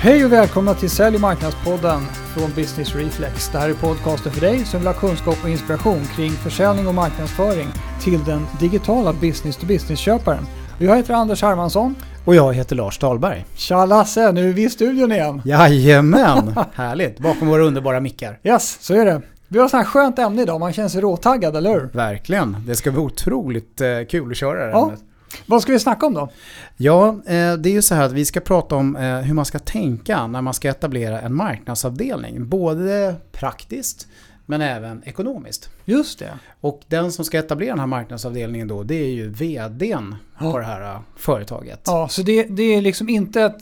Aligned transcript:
Hej 0.00 0.24
och 0.24 0.32
välkomna 0.32 0.74
till 0.74 0.90
Sälj 0.90 1.14
och 1.16 1.20
marknadspodden 1.20 2.00
från 2.34 2.50
Business 2.56 2.94
Reflex. 2.94 3.48
Det 3.48 3.58
här 3.58 3.68
är 3.68 3.74
podcasten 3.74 4.32
för 4.32 4.40
dig 4.40 4.64
som 4.64 4.80
vill 4.80 4.86
ha 4.86 4.94
kunskap 4.94 5.36
och 5.42 5.48
inspiration 5.48 6.00
kring 6.16 6.30
försäljning 6.30 6.88
och 6.88 6.94
marknadsföring 6.94 7.68
till 8.02 8.24
den 8.24 8.46
digitala 8.60 9.12
business-to-business-köparen. 9.12 10.46
Jag 10.78 10.96
heter 10.96 11.14
Anders 11.14 11.42
Hermansson. 11.42 11.94
Och 12.24 12.34
jag 12.34 12.54
heter 12.54 12.76
Lars 12.76 12.98
Dahlberg. 12.98 13.46
Tja 13.54 13.86
Lasse, 13.86 14.32
nu 14.32 14.48
är 14.48 14.52
vi 14.52 14.64
i 14.64 14.70
studion 14.70 15.12
igen. 15.12 15.42
Jajamän, 15.44 16.54
härligt. 16.74 17.18
Bakom 17.18 17.48
våra 17.48 17.62
underbara 17.64 18.00
mickar. 18.00 18.38
Yes, 18.44 18.78
så 18.80 18.94
är 18.94 19.04
det. 19.04 19.22
Vi 19.48 19.58
har 19.58 19.64
ett 19.64 19.70
sånt 19.70 19.84
här 19.84 19.90
skönt 19.90 20.18
ämne 20.18 20.42
idag, 20.42 20.60
man 20.60 20.72
känner 20.72 20.88
sig 20.88 21.00
råtaggad, 21.00 21.56
eller 21.56 21.70
hur? 21.70 21.88
Verkligen. 21.92 22.56
Det 22.66 22.74
ska 22.76 22.90
bli 22.90 23.00
otroligt 23.00 23.80
eh, 23.80 23.88
kul 24.10 24.30
att 24.30 24.36
köra 24.36 24.58
det 24.58 24.64
här 24.64 24.70
Ja. 24.70 24.84
ämnet. 24.84 25.00
Vad 25.46 25.62
ska 25.62 25.72
vi 25.72 25.78
snacka 25.78 26.06
om 26.06 26.14
då? 26.14 26.28
Ja, 26.76 27.08
eh, 27.08 27.54
det 27.54 27.68
är 27.68 27.72
ju 27.72 27.82
så 27.82 27.94
här 27.94 28.02
att 28.06 28.12
vi 28.12 28.24
ska 28.24 28.40
prata 28.40 28.76
om 28.76 28.96
eh, 28.96 29.18
hur 29.18 29.34
man 29.34 29.44
ska 29.44 29.58
tänka 29.58 30.26
när 30.26 30.42
man 30.42 30.54
ska 30.54 30.68
etablera 30.68 31.20
en 31.20 31.34
marknadsavdelning. 31.34 32.48
Både 32.48 33.14
praktiskt 33.32 34.08
men 34.46 34.60
även 34.60 35.02
ekonomiskt. 35.04 35.70
Just 35.84 36.18
det. 36.18 36.38
Och 36.60 36.80
den 36.86 37.12
som 37.12 37.24
ska 37.24 37.38
etablera 37.38 37.70
den 37.70 37.78
här 37.80 37.86
marknadsavdelningen 37.86 38.68
då, 38.68 38.82
det 38.82 38.94
är 38.94 39.10
ju 39.10 39.28
VDn 39.28 40.14
Ja. 40.40 40.52
på 40.52 40.58
det 40.58 40.64
här 40.64 40.94
eh, 40.94 41.00
företaget. 41.16 41.80
Ja, 41.86 42.08
så 42.08 42.22
det, 42.22 42.42
det 42.42 42.62
är 42.62 42.80
liksom 42.80 43.08
inte 43.08 43.42
ett 43.42 43.58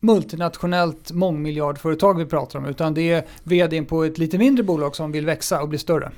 multinationellt 0.00 1.12
mångmiljardföretag 1.12 2.18
vi 2.18 2.26
pratar 2.26 2.58
om, 2.58 2.66
utan 2.66 2.94
det 2.94 3.12
är 3.12 3.24
vdn 3.42 3.86
på 3.86 4.04
ett 4.04 4.18
lite 4.18 4.38
mindre 4.38 4.62
bolag 4.64 4.96
som 4.96 5.12
vill 5.12 5.26
växa 5.26 5.62
och 5.62 5.68
bli 5.68 5.78
större. 5.78 6.10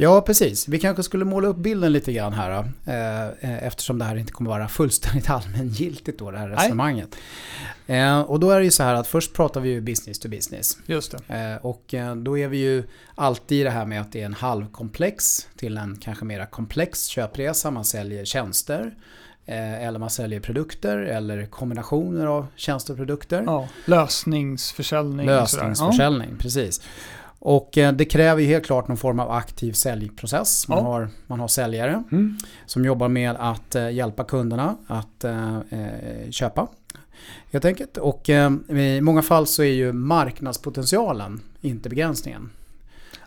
Ja, 0.00 0.20
precis. 0.20 0.68
Vi 0.68 0.78
kanske 0.78 1.02
skulle 1.02 1.24
måla 1.24 1.48
upp 1.48 1.56
bilden 1.56 1.92
lite 1.92 2.12
grann 2.12 2.32
här 2.32 2.50
då, 2.50 2.92
eh, 2.92 3.22
eh, 3.50 3.66
eftersom 3.66 3.98
det 3.98 4.04
här 4.04 4.16
inte 4.16 4.32
kommer 4.32 4.50
vara 4.50 4.68
fullständigt 4.68 5.30
allmängiltigt 5.30 6.18
då, 6.18 6.30
det 6.30 6.38
här 6.38 6.48
resonemanget. 6.48 7.16
Eh, 7.86 8.20
och 8.20 8.40
då 8.40 8.50
är 8.50 8.58
det 8.58 8.64
ju 8.64 8.70
så 8.70 8.82
här 8.82 8.94
att 8.94 9.06
först 9.06 9.34
pratar 9.34 9.60
vi 9.60 9.68
ju 9.68 9.80
business 9.80 10.18
to 10.18 10.28
business. 10.28 10.78
Just 10.86 11.14
det. 11.28 11.34
Eh, 11.34 11.66
och 11.66 11.94
eh, 11.94 12.16
då 12.16 12.38
är 12.38 12.48
vi 12.48 12.58
ju 12.58 12.84
alltid 13.14 13.60
i 13.60 13.64
det 13.64 13.70
här 13.70 13.86
med 13.86 14.00
att 14.00 14.12
det 14.12 14.20
är 14.20 14.26
en 14.26 14.34
halvkomplex 14.34 15.48
till 15.56 15.76
en 15.76 15.96
kanske 15.96 16.24
mera 16.24 16.46
komplex 16.46 17.06
köpresa. 17.06 17.70
Man 17.70 17.84
säljer 17.84 18.24
tjänster 18.24 18.94
eh, 19.46 19.86
eller 19.86 19.98
man 19.98 20.10
säljer 20.10 20.40
produkter 20.40 20.98
eller 20.98 21.46
kombinationer 21.46 22.26
av 22.26 22.46
tjänster 22.56 22.92
och 22.92 22.98
produkter. 22.98 23.42
Ja, 23.46 23.68
lösningsförsäljning. 23.84 25.26
Lösningsförsäljning, 25.26 26.36
precis. 26.38 26.80
Och 27.40 27.78
eh, 27.78 27.92
det 27.92 28.04
kräver 28.04 28.42
ju 28.42 28.48
helt 28.48 28.66
klart 28.66 28.88
någon 28.88 28.96
form 28.96 29.20
av 29.20 29.30
aktiv 29.30 29.72
säljprocess. 29.72 30.68
Man, 30.68 30.78
Ja. 30.78 30.84
har, 30.84 31.08
man 31.26 31.40
har 31.40 31.48
säljare 31.48 31.90
Ja. 32.10 32.16
Mm. 32.16 32.36
som 32.66 32.84
jobbar 32.84 33.08
med 33.08 33.36
att 33.38 33.74
eh, 33.74 33.90
hjälpa 33.90 34.24
kunderna 34.24 34.76
att 34.86 35.24
eh, 35.24 35.56
eh, 35.58 36.30
köpa. 36.30 36.68
Helt 37.52 37.64
enkelt. 37.64 37.96
Och 37.96 38.30
eh, 38.30 38.52
i 38.78 39.00
många 39.00 39.22
fall 39.22 39.46
så 39.46 39.62
är 39.62 39.72
ju 39.72 39.92
marknadspotentialen 39.92 41.40
inte 41.60 41.88
begränsningen. 41.88 42.50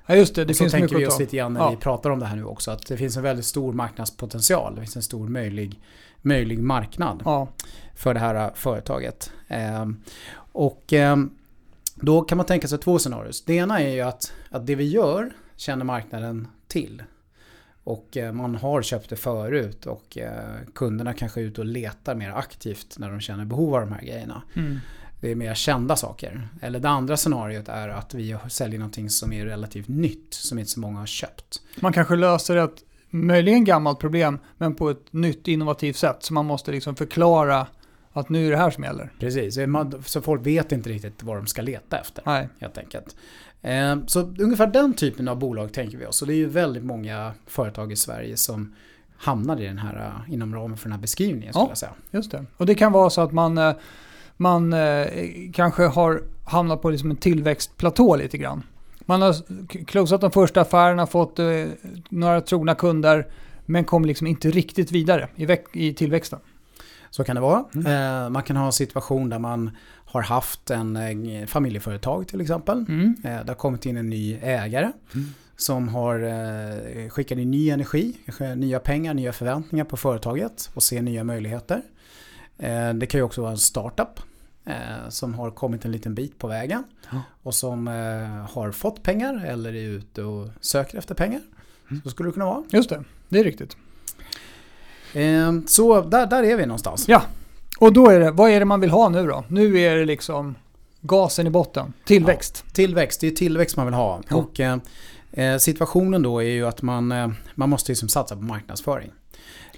ja, 0.06 0.16
just 0.16 0.36
det. 0.36 0.46
Det 0.46 0.50
och 0.52 0.56
så 0.56 0.64
finns 0.64 0.72
tänker 0.72 0.86
mycket 0.96 1.00
vi 1.00 1.03
att 1.06 1.09
oss 1.09 1.16
ta. 1.18 1.23
lite 1.23 1.38
grann 1.38 1.53
när 1.53 1.59
Ja. 1.62 1.70
vi 1.70 1.75
pratar 1.75 2.09
om 2.09 2.20
det 2.20 2.25
här 2.25 2.36
nu 2.36 2.44
också. 2.46 2.72
Att 2.72 2.86
det 2.88 2.98
finns 2.98 3.18
en 3.18 3.23
väldigt 3.23 3.46
stor 3.46 3.73
marknadspotential. 3.73 4.75
Det 4.75 4.81
finns 4.81 4.96
en 4.96 5.02
stor 5.03 5.28
möjlig, 5.28 5.80
möjlig 6.22 6.59
marknad 6.59 7.22
Ja, 7.25 7.48
för 7.96 8.14
det 8.14 8.20
här 8.20 8.36
eh, 8.36 8.50
företaget. 8.56 9.31
Ehm, 9.48 9.98
Och 10.53 10.94
ehm, 10.94 11.30
då 12.02 12.21
kan 12.21 12.38
man 12.38 12.45
tänka 12.45 12.67
sig 12.67 12.77
två 12.77 12.99
scenarier. 12.99 13.33
Det 13.45 13.53
ena 13.53 13.81
är 13.81 13.89
ju 13.89 14.02
att, 14.02 14.33
att 14.49 14.67
det 14.67 14.75
vi 14.75 14.89
gör 14.89 15.31
känner 15.55 15.85
marknaden 15.85 16.47
till. 16.67 17.03
Och 17.83 18.17
eh, 18.17 18.33
man 18.33 18.55
har 18.55 18.81
köpt 18.81 19.09
det 19.09 19.16
förut 19.16 19.85
och 19.85 20.17
eh, 20.17 20.31
kunderna 20.75 21.13
kanske 21.13 21.41
är 21.41 21.44
ute 21.44 21.61
och 21.61 21.67
letar 21.67 22.16
mer 22.16 22.31
aktivt 22.31 22.95
när 22.97 23.09
de 23.09 23.19
känner 23.19 23.45
behov 23.45 23.75
av 23.75 23.81
de 23.81 23.91
här 23.91 24.02
grejerna. 24.02 24.41
mm. 24.55 24.79
Det 25.22 25.31
är 25.31 25.35
mer 25.35 25.53
kända 25.53 25.95
saker. 25.95 26.47
Eller 26.61 26.79
det 26.79 26.89
andra 26.89 27.17
scenariot 27.17 27.69
är 27.69 27.89
att 27.89 28.13
vi 28.13 28.38
säljer 28.49 28.79
någonting 28.79 29.09
som 29.09 29.33
är 29.33 29.45
relativt 29.45 29.88
nytt 29.88 30.33
som 30.33 30.59
inte 30.59 30.72
så 30.72 30.79
många 30.79 30.99
har 30.99 31.05
köpt. 31.05 31.61
Man 31.79 31.94
kanske 31.94 32.16
löser 32.16 32.57
ett 32.57 32.83
möjligen 33.09 33.66
gammalt 33.66 34.00
problem, 34.00 34.40
men 34.57 34.75
på 34.75 34.90
ett 34.90 35.13
nytt 35.13 35.47
innovativt 35.47 35.95
sätt. 35.95 36.17
Så 36.19 36.34
man 36.34 36.45
måste 36.45 36.72
liksom 36.72 36.95
förklara 36.95 37.67
att 38.13 38.29
nu 38.29 38.47
är 38.47 38.51
det 38.51 38.57
här 38.57 38.69
som 38.72 38.83
gäller. 38.83 39.11
Precis, 39.19 39.57
så 40.05 40.22
folk 40.22 40.45
vet 40.45 40.72
inte 40.72 40.89
riktigt 40.89 41.23
vad 41.23 41.38
de 41.38 41.47
ska 41.47 41.61
leta 41.61 41.97
efter. 41.97 42.23
Nej. 42.25 42.49
helt 42.59 42.77
enkelt. 42.77 43.16
Eh, 43.61 43.95
Så 44.07 44.19
ungefär 44.39 44.67
den 44.67 44.94
typen 44.94 45.27
av 45.27 45.39
bolag 45.39 45.73
tänker 45.73 45.97
vi 45.97 46.05
oss. 46.05 46.22
Och 46.22 46.27
det 46.27 46.33
är 46.33 46.38
ju 46.38 46.47
väldigt 46.47 46.83
många 46.83 47.31
företag 47.47 47.91
i 47.91 47.95
Sverige 47.95 48.38
som 48.38 48.75
hamnar 49.17 49.61
i 49.61 49.66
den 49.67 49.77
här, 49.77 49.95
eh, 50.27 50.33
inom 50.33 50.55
ramen 50.55 50.77
för 50.77 50.85
den 50.85 50.91
här 50.94 51.01
beskrivningen 51.01 51.51
Ja. 51.55 51.66
jag 51.69 51.77
säga. 51.77 51.91
Just 52.11 52.31
det. 52.31 52.45
Och 52.57 52.66
det 52.66 52.75
kan 52.75 52.91
vara 52.91 53.09
så 53.09 53.22
att 53.22 53.31
man, 53.31 53.57
eh, 53.57 53.73
man 54.38 54.75
kanske 55.53 55.83
har 55.83 56.22
hamnat 56.45 56.81
på 56.81 56.89
liksom 56.89 57.11
en 57.11 57.17
tillväxtplatå 57.17 58.16
lite 58.16 58.38
grann. 58.38 58.63
Man 59.05 59.22
har 59.22 59.35
closat 59.85 60.22
de 60.22 60.31
första 60.31 60.61
affärerna, 60.61 61.07
fått 61.07 61.39
några 62.09 62.41
trogna 62.41 62.75
kunder, 62.75 63.28
men 63.66 63.83
kommer 63.83 64.07
liksom 64.07 64.28
inte 64.28 64.49
riktigt 64.49 64.91
vidare 64.91 65.28
i, 65.35 65.47
i 65.88 65.93
tillväxten. 65.93 66.39
Så 67.11 67.23
kan 67.23 67.35
det 67.35 67.41
vara. 67.41 67.66
Mm. 67.75 67.85
Eh, 68.25 68.29
Man 68.29 68.44
kan 68.44 68.55
ha 68.57 68.66
en 68.66 68.72
situation 68.73 69.29
där 69.29 69.39
man 69.39 69.72
har 70.05 70.22
haft 70.22 70.69
en 70.72 70.95
eh, 70.95 71.45
familjeföretag 71.45 72.27
till 72.27 72.41
exempel. 72.41 72.77
Mm. 72.89 73.16
Eh, 73.23 73.29
Det 73.45 73.47
har 73.47 73.55
kommit 73.55 73.85
in 73.85 73.97
en 73.97 74.09
ny 74.09 74.33
ägare 74.41 74.91
som 75.55 75.88
har 75.88 76.19
eh, 76.23 77.09
skickat 77.09 77.38
in 77.38 77.51
ny 77.51 77.69
energi, 77.69 78.17
nya 78.55 78.79
pengar, 78.79 79.13
nya 79.13 79.33
förväntningar 79.33 79.85
på 79.85 79.97
företaget 79.97 80.69
och 80.73 80.83
ser 80.83 81.01
nya 81.01 81.23
möjligheter. 81.23 81.81
Det 82.95 83.05
kan 83.09 83.19
ju 83.19 83.23
också 83.23 83.41
vara 83.41 83.51
en 83.51 83.57
startup 83.57 84.19
som 85.09 85.33
har 85.33 85.51
kommit 85.51 85.85
en 85.85 85.91
liten 85.91 86.16
bit 86.16 86.39
på 86.39 86.47
vägen 86.47 86.83
och 87.43 87.55
som 87.55 87.88
har 88.51 88.72
fått 88.72 89.03
pengar 89.03 89.45
eller 89.45 89.73
är 89.75 89.88
ute 89.89 90.23
och 90.23 90.47
söker 90.61 90.97
efter 90.97 91.16
pengar. 91.16 91.41
Så 92.03 92.09
skulle 92.09 92.29
det 92.29 92.33
kunna 92.33 92.45
vara. 92.45 92.63
Just 92.69 92.89
det, 92.89 93.03
det 93.29 93.39
är 93.39 93.43
riktigt. 93.43 93.78
Eh, 95.13 95.51
Så 95.67 96.01
där, 96.01 96.25
där 96.25 96.44
är 96.44 96.55
vi 96.55 96.66
någonstans. 96.66 97.05
Ja, 97.07 97.22
och 97.79 97.94
då 97.94 98.09
är 98.09 98.19
det, 98.19 98.31
vad 98.31 98.49
är 98.51 98.59
det 98.59 98.66
man 98.66 98.79
vill 98.81 98.89
ha 98.89 99.09
nu 99.09 99.27
då? 99.27 99.44
Nu 99.47 99.79
är 99.79 99.95
det 99.95 100.05
liksom 100.05 100.55
gasen 101.01 101.47
i 101.47 101.49
botten, 101.49 101.94
tillväxt. 102.05 102.63
Tillväxt, 102.73 103.22
det 103.22 103.27
är 103.27 103.31
tillväxt 103.31 103.77
man 103.77 103.85
vill 103.85 103.95
ha. 103.95 104.22
Ja. 104.29 104.35
Och 104.35 104.59
eh, 104.59 104.77
eh, 105.31 105.57
situationen 105.57 106.22
då 106.22 106.39
är 106.39 106.47
ju 106.49 106.67
att 106.67 106.81
man, 106.81 107.11
eh, 107.11 107.29
man 107.55 107.69
måste 107.69 107.91
liksom 107.91 108.09
satsa 108.09 108.35
på 108.35 108.41
marknadsföring. 108.41 109.11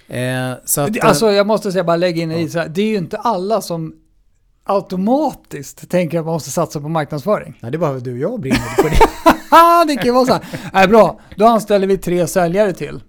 Eh, 0.08 0.52
så 0.64 0.80
att, 0.80 0.96
eh, 0.96 1.04
Alltså 1.08 1.30
jag 1.32 1.46
måste 1.46 1.72
säga, 1.72 1.84
bara 1.84 1.96
lägga 1.96 2.22
in 2.22 2.30
Ja. 2.30 2.36
i 2.38 2.48
så 2.48 2.58
här, 2.58 2.68
det 2.68 2.82
är 2.82 2.86
ju 2.86 2.96
inte 2.96 3.16
alla 3.18 3.60
som 3.60 3.94
automatiskt 4.64 5.90
tänker 5.90 6.18
att 6.18 6.24
man 6.24 6.32
måste 6.34 6.50
satsa 6.50 6.80
på 6.80 6.88
marknadsföring. 6.88 7.58
nej, 7.60 7.72
det 7.72 7.76
är 7.76 7.78
bara 7.78 7.98
du 7.98 8.12
och 8.12 8.18
jag 8.18 8.40
brinner 8.40 8.58
för 8.82 8.90
det. 8.90 8.96
Det 9.86 9.96
kan 9.96 10.04
ju 10.04 10.12
vara 10.12 10.26
så 10.26 10.32
här. 10.32 10.42
Nej, 10.72 10.88
bra, 10.88 11.20
då 11.36 11.46
anställer 11.46 11.86
vi 11.86 11.98
tre 11.98 12.26
säljare 12.26 12.72
till. 12.72 13.00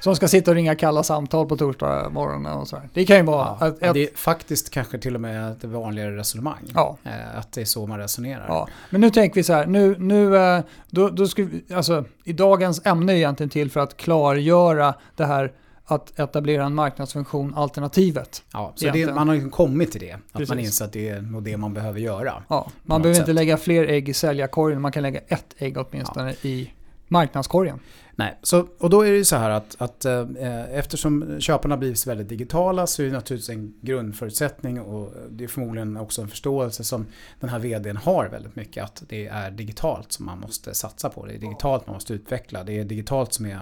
Som 0.00 0.16
ska 0.16 0.28
sitta 0.28 0.50
och 0.50 0.54
ringa 0.54 0.74
kalla 0.74 1.02
samtal 1.02 1.46
på 1.46 1.56
torsdag 1.56 2.08
morgonen 2.10 2.52
och 2.52 2.68
så 2.68 2.76
här. 2.76 2.88
Det 2.94 3.04
kan 3.06 3.16
ju 3.16 3.22
vara 3.22 3.56
Ja, 3.60 3.66
att, 3.66 3.94
det 3.94 4.02
är 4.12 4.16
faktiskt 4.16 4.70
kanske 4.70 4.98
till 4.98 5.14
och 5.14 5.20
med 5.20 5.52
ett 5.52 5.64
vanligare 5.64 6.16
resonemang. 6.16 6.62
ja, 6.74 6.96
Eh, 7.04 7.38
att 7.38 7.52
det 7.52 7.60
är 7.60 7.64
så 7.64 7.86
man 7.86 7.98
resonerar. 7.98 8.44
ja. 8.48 8.68
Men 8.90 9.00
nu 9.00 9.10
tänker 9.10 9.34
vi 9.34 9.42
så 9.44 9.52
här, 9.52 9.66
nu, 9.66 9.96
nu 9.98 10.36
eh, 10.36 10.60
då, 10.90 11.08
då 11.08 11.26
ska 11.28 11.44
vi, 11.44 11.74
alltså 11.74 12.04
i 12.24 12.32
dagens 12.32 12.86
ämne 12.86 13.12
är 13.12 13.16
egentligen 13.16 13.50
till 13.50 13.70
för 13.70 13.80
att 13.80 13.96
klargöra 13.96 14.94
det 15.16 15.24
här 15.24 15.52
att 15.84 16.18
etablera 16.18 16.64
en 16.64 16.74
marknadsfunktion 16.74 17.54
alternativet. 17.56 18.42
Ja, 18.52 18.72
så 18.76 18.90
det, 18.90 19.14
man 19.14 19.28
har 19.28 19.34
ju 19.34 19.50
kommit 19.50 19.92
till 19.92 20.00
det. 20.00 20.12
Att 20.12 20.20
man 20.34 20.46
Precis. 20.46 20.66
inser 20.66 20.84
att 20.84 20.92
det 20.92 21.08
är 21.08 21.20
nog 21.20 21.42
det 21.42 21.56
man 21.56 21.74
behöver 21.74 22.00
göra. 22.00 22.42
Ja, 22.48 22.66
man 22.82 23.02
behöver 23.02 23.14
sätt. 23.14 23.22
inte 23.28 23.32
lägga 23.32 23.56
fler 23.56 23.84
ägg 23.84 24.08
i 24.08 24.14
säljarkorgen, 24.14 24.80
man 24.80 24.92
kan 24.92 25.02
lägga 25.02 25.20
ett 25.28 25.54
ägg 25.58 25.76
åtminstone 25.78 26.32
i 26.42 26.70
marknadskorgen. 27.10 27.80
Nej, 28.12 28.38
så, 28.42 28.66
och 28.78 28.90
då 28.90 29.02
är 29.02 29.10
det 29.10 29.16
ju 29.16 29.24
så 29.24 29.36
här 29.36 29.50
att, 29.50 29.76
att 29.78 30.04
eh, 30.04 30.26
eftersom 30.72 31.40
köparna 31.40 31.76
blivit 31.76 32.06
väldigt 32.06 32.28
digitala 32.28 32.86
så 32.86 33.02
är 33.02 33.06
det 33.06 33.12
naturligtvis 33.12 33.56
en 33.56 33.74
grundförutsättning 33.80 34.80
och 34.80 35.12
det 35.30 35.44
är 35.44 35.48
förmodligen 35.48 35.96
också 35.96 36.22
en 36.22 36.28
förståelse 36.28 36.84
som 36.84 37.06
den 37.40 37.50
här 37.50 37.58
vdn 37.58 37.96
har 37.96 38.28
väldigt 38.28 38.56
mycket 38.56 38.84
att 38.84 39.02
det 39.08 39.26
är 39.26 39.50
digitalt 39.50 40.12
som 40.12 40.26
man 40.26 40.40
måste 40.40 40.74
satsa 40.74 41.08
på. 41.10 41.26
Det 41.26 41.34
är 41.34 41.38
digitalt 41.38 41.86
man 41.86 41.94
måste 41.94 42.14
utveckla. 42.14 42.64
Det 42.64 42.78
är 42.78 42.84
digitalt 42.84 43.32
som 43.32 43.46
är 43.46 43.60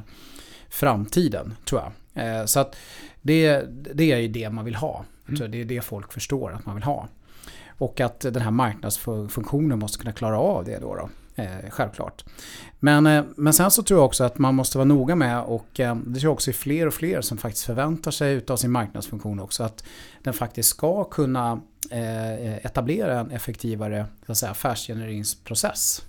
framtiden 0.68 1.54
tror 1.64 1.82
jag. 1.82 1.92
Eh, 2.24 2.44
så 2.44 2.60
att 2.60 2.76
det, 3.22 3.62
det 3.94 4.12
är 4.12 4.18
ju 4.18 4.28
det 4.28 4.50
man 4.50 4.64
vill 4.64 4.74
ha. 4.74 5.04
Tror 5.36 5.48
Det 5.48 5.60
är 5.60 5.64
det 5.64 5.80
folk 5.80 6.12
förstår 6.12 6.52
att 6.52 6.66
man 6.66 6.74
vill 6.74 6.84
ha. 6.84 7.08
Och 7.78 8.00
att 8.00 8.20
den 8.20 8.42
här 8.42 8.50
marknadsfunktionen 8.50 9.78
måste 9.78 9.98
kunna 9.98 10.12
klara 10.12 10.38
av 10.38 10.64
det 10.64 10.78
då. 10.78 10.94
då. 10.94 11.08
Eh, 11.38 11.70
självklart. 11.70 12.24
Men, 12.80 13.06
eh, 13.06 13.24
men 13.36 13.52
sen 13.52 13.70
så 13.70 13.82
tror 13.82 14.00
jag 14.00 14.06
också 14.06 14.24
att 14.24 14.38
man 14.38 14.54
måste 14.54 14.78
vara 14.78 14.84
noga 14.84 15.16
med 15.16 15.42
och 15.42 15.80
eh, 15.80 15.96
det 15.96 16.20
tror 16.20 16.24
jag 16.24 16.32
också 16.32 16.50
är 16.50 16.54
fler 16.54 16.86
och 16.86 16.94
fler 16.94 17.20
som 17.20 17.38
faktiskt 17.38 17.66
förväntar 17.66 18.10
sig 18.10 18.34
utav 18.34 18.56
sin 18.56 18.70
marknadsfunktion 18.70 19.40
också 19.40 19.62
att 19.62 19.84
den 20.22 20.34
faktiskt 20.34 20.68
ska 20.68 21.04
kunna 21.04 21.60
eh, 21.90 22.56
etablera 22.56 23.20
en 23.20 23.30
effektivare 23.30 24.06
så 24.26 24.32
att 24.32 24.38
säga, 24.38 24.50
affärsgenereringsprocess. 24.50 26.02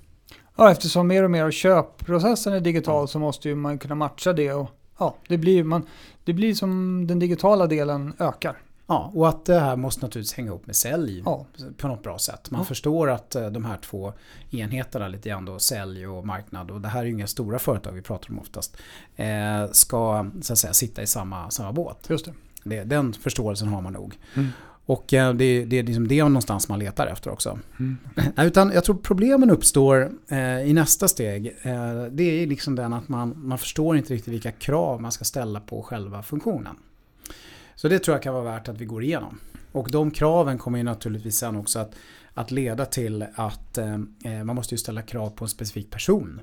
Ja, 0.57 0.71
eftersom 0.71 1.07
mer 1.07 1.23
och 1.23 1.31
mer 1.31 1.43
av 1.43 1.51
köpprocessen 1.51 2.53
är 2.53 2.59
digital 2.59 3.07
så 3.07 3.19
måste 3.19 3.49
ju 3.49 3.55
man 3.55 3.77
kunna 3.79 3.95
matcha 3.95 4.33
det 4.33 4.53
och 4.53 4.69
ja, 4.99 5.15
det 5.27 5.37
blir, 5.37 5.63
man, 5.63 5.87
det 6.23 6.33
blir 6.33 6.53
som 6.53 7.07
den 7.07 7.19
digitala 7.19 7.67
delen 7.67 8.13
ökar. 8.19 8.57
Ja, 8.89 9.12
och 9.15 9.30
att 9.30 9.45
det 9.45 9.59
här 9.59 9.75
måste 9.75 10.06
naturligtvis 10.06 10.33
hänga 10.33 10.47
ihop 10.47 10.65
med 10.68 10.75
sälj 10.75 11.21
Ja. 11.25 11.45
på 11.77 11.88
något 11.88 12.03
bra 12.03 12.18
sätt. 12.19 12.51
Man 12.51 12.62
Ja. 12.62 12.65
förstår 12.65 13.09
att 13.09 13.36
eh, 13.36 13.47
de 13.50 13.65
här 13.65 13.77
två 13.77 14.13
enheterna, 14.50 15.07
lite 15.07 15.30
grann 15.30 15.45
då, 15.45 15.59
sälj 15.59 16.07
och 16.07 16.25
marknad, 16.27 16.71
och 16.71 16.81
det 16.81 16.88
här 16.88 17.00
är 17.00 17.06
ju 17.06 17.12
inga 17.12 17.27
stora 17.27 17.59
företag 17.59 17.91
vi 17.91 18.01
pratar 18.01 18.30
om 18.30 18.39
oftast, 18.39 18.77
eh, 19.15 19.25
ska 19.71 20.25
så 20.41 20.53
att 20.53 20.59
säga 20.59 20.74
sitta 20.74 21.01
i 21.01 21.07
samma, 21.07 21.50
samma 21.51 21.71
båt. 21.71 22.06
Just 22.09 22.25
det. 22.25 22.33
Det, 22.63 22.83
den 22.83 23.13
förståelsen 23.13 23.68
har 23.68 23.81
man 23.81 23.94
nog. 23.94 24.18
Mm. 24.36 24.50
Och 24.86 25.13
eh, 25.13 25.33
det, 25.33 25.65
det 25.65 25.80
är 25.80 25.83
liksom 25.83 26.07
det 26.07 26.24
någonstans 26.24 26.69
man 26.69 26.80
letar 26.80 27.07
efter 27.07 27.31
också. 27.31 27.59
Mm. 27.80 27.97
Utan 28.38 28.71
jag 28.71 28.83
tror 28.83 28.95
problemen 28.95 29.50
uppstår 29.50 30.12
eh, 30.27 30.59
i 30.62 30.74
nästa 30.74 31.07
steg. 31.07 31.47
Eh, 31.62 32.03
det 32.12 32.24
är 32.24 32.47
liksom 32.47 32.75
den 32.75 32.94
att 32.94 33.09
man, 33.09 33.33
man 33.38 33.57
förstår 33.57 33.97
inte 33.97 34.13
riktigt 34.13 34.33
vilka 34.33 34.51
krav 34.51 35.01
man 35.01 35.12
ska 35.12 35.25
ställa 35.25 35.59
på 35.59 35.81
själva 35.83 36.24
funktionen. 36.24 36.75
Så 37.81 37.87
det 37.87 37.99
tror 37.99 38.15
jag 38.15 38.23
kan 38.23 38.33
vara 38.33 38.43
värt 38.43 38.67
att 38.69 38.77
vi 38.77 38.85
går 38.85 39.03
igenom. 39.03 39.39
Och 39.71 39.91
de 39.91 40.11
kraven 40.11 40.57
kommer 40.57 40.77
ju 40.77 40.83
naturligtvis 40.83 41.37
sen 41.37 41.55
också 41.55 41.79
att, 41.79 41.91
att 42.33 42.51
leda 42.51 42.85
till 42.85 43.25
att 43.35 43.77
eh, 43.77 43.93
eh, 44.25 44.43
man 44.43 44.55
måste 44.55 44.73
ju 44.73 44.77
ställa 44.77 45.01
krav 45.01 45.29
på 45.29 45.45
en 45.45 45.49
specifik 45.49 45.89
person. 45.89 46.41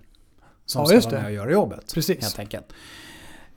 Som 0.66 0.86
Ja, 0.90 1.00
ska 1.00 1.10
vara 1.10 1.20
med 1.20 1.26
och 1.26 1.32
göra 1.34 1.52
jobbet. 1.52 1.94
Precis. 1.94 2.22
Helt 2.22 2.38
enkelt. 2.38 2.72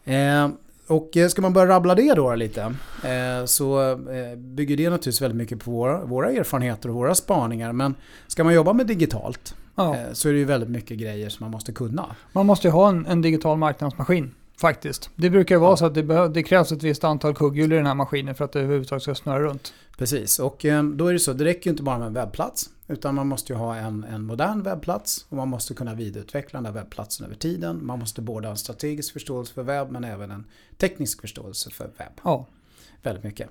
Eh, 0.03 0.49
och 0.87 1.17
eh, 1.17 1.27
ska 1.27 1.41
man 1.41 1.53
börja 1.53 1.67
rabbla 1.67 1.95
det 1.95 2.13
då 2.13 2.35
lite 2.35 2.61
eh, 3.03 3.45
så 3.45 3.91
eh, 3.91 4.35
bygger 4.37 4.77
det 4.77 4.83
naturligtvis 4.89 5.21
väldigt 5.21 5.37
mycket 5.37 5.59
på 5.59 5.71
våra, 5.71 6.05
våra 6.05 6.31
erfarenheter 6.31 6.89
och 6.89 6.95
våra 6.95 7.15
spaningar. 7.15 7.73
Men 7.73 7.95
ska 8.27 8.43
man 8.43 8.53
jobba 8.53 8.73
med 8.73 8.87
digitalt 8.87 9.55
Ja. 9.75 9.97
så 10.13 10.29
är 10.29 10.33
det 10.33 10.39
ju 10.39 10.45
väldigt 10.45 10.69
mycket 10.69 10.97
grejer 10.97 11.29
som 11.29 11.43
man 11.43 11.51
måste 11.51 11.71
kunna. 11.71 12.15
Man 12.33 12.45
måste 12.45 12.67
ju 12.67 12.71
ha 12.71 12.89
en, 12.89 13.05
en 13.05 13.21
digital 13.21 13.57
marknadsmaskin. 13.57 14.31
Faktiskt. 14.61 15.09
Det 15.15 15.29
brukar 15.29 15.57
vara 15.57 15.71
Ja. 15.71 15.77
så 15.77 15.85
att 15.85 15.93
det, 15.93 16.27
det 16.29 16.43
krävs 16.43 16.71
ett 16.71 16.83
visst 16.83 17.03
antal 17.03 17.35
kugghjul 17.35 17.73
i 17.73 17.75
den 17.75 17.85
här 17.85 17.93
maskinen 17.95 18.35
för 18.35 18.45
att 18.45 18.51
det 18.51 18.59
överhuvudtaget 18.59 19.03
ska 19.03 19.15
snurra 19.15 19.39
runt. 19.39 19.73
Precis, 19.97 20.39
och 20.39 20.65
eh, 20.65 20.83
då 20.83 21.07
är 21.07 21.13
det 21.13 21.19
så, 21.19 21.33
det 21.33 21.45
räcker 21.45 21.65
ju 21.67 21.71
inte 21.71 21.83
bara 21.83 21.97
med 21.97 22.07
en 22.07 22.13
webbplats. 22.13 22.69
Utan 22.87 23.15
man 23.15 23.27
måste 23.27 23.53
ju 23.53 23.59
ha 23.59 23.75
en, 23.75 24.03
en 24.03 24.21
modern 24.23 24.63
webbplats 24.63 25.25
och 25.29 25.37
man 25.37 25.47
måste 25.49 25.73
kunna 25.73 25.93
vidareutveckla 25.95 26.61
den 26.61 26.73
där 26.73 26.81
webbplatsen 26.81 27.25
över 27.25 27.35
tiden. 27.35 27.85
Man 27.85 27.99
måste 27.99 28.21
både 28.21 28.47
ha 28.47 28.51
en 28.51 28.57
strategisk 28.57 29.13
förståelse 29.13 29.53
för 29.53 29.63
webb 29.63 29.91
men 29.91 30.03
även 30.03 30.31
en 30.31 30.45
teknisk 30.77 31.21
förståelse 31.21 31.69
för 31.69 31.85
webb. 31.97 32.13
Ja. 32.23 32.45
Väldigt 33.03 33.23
mycket. 33.23 33.49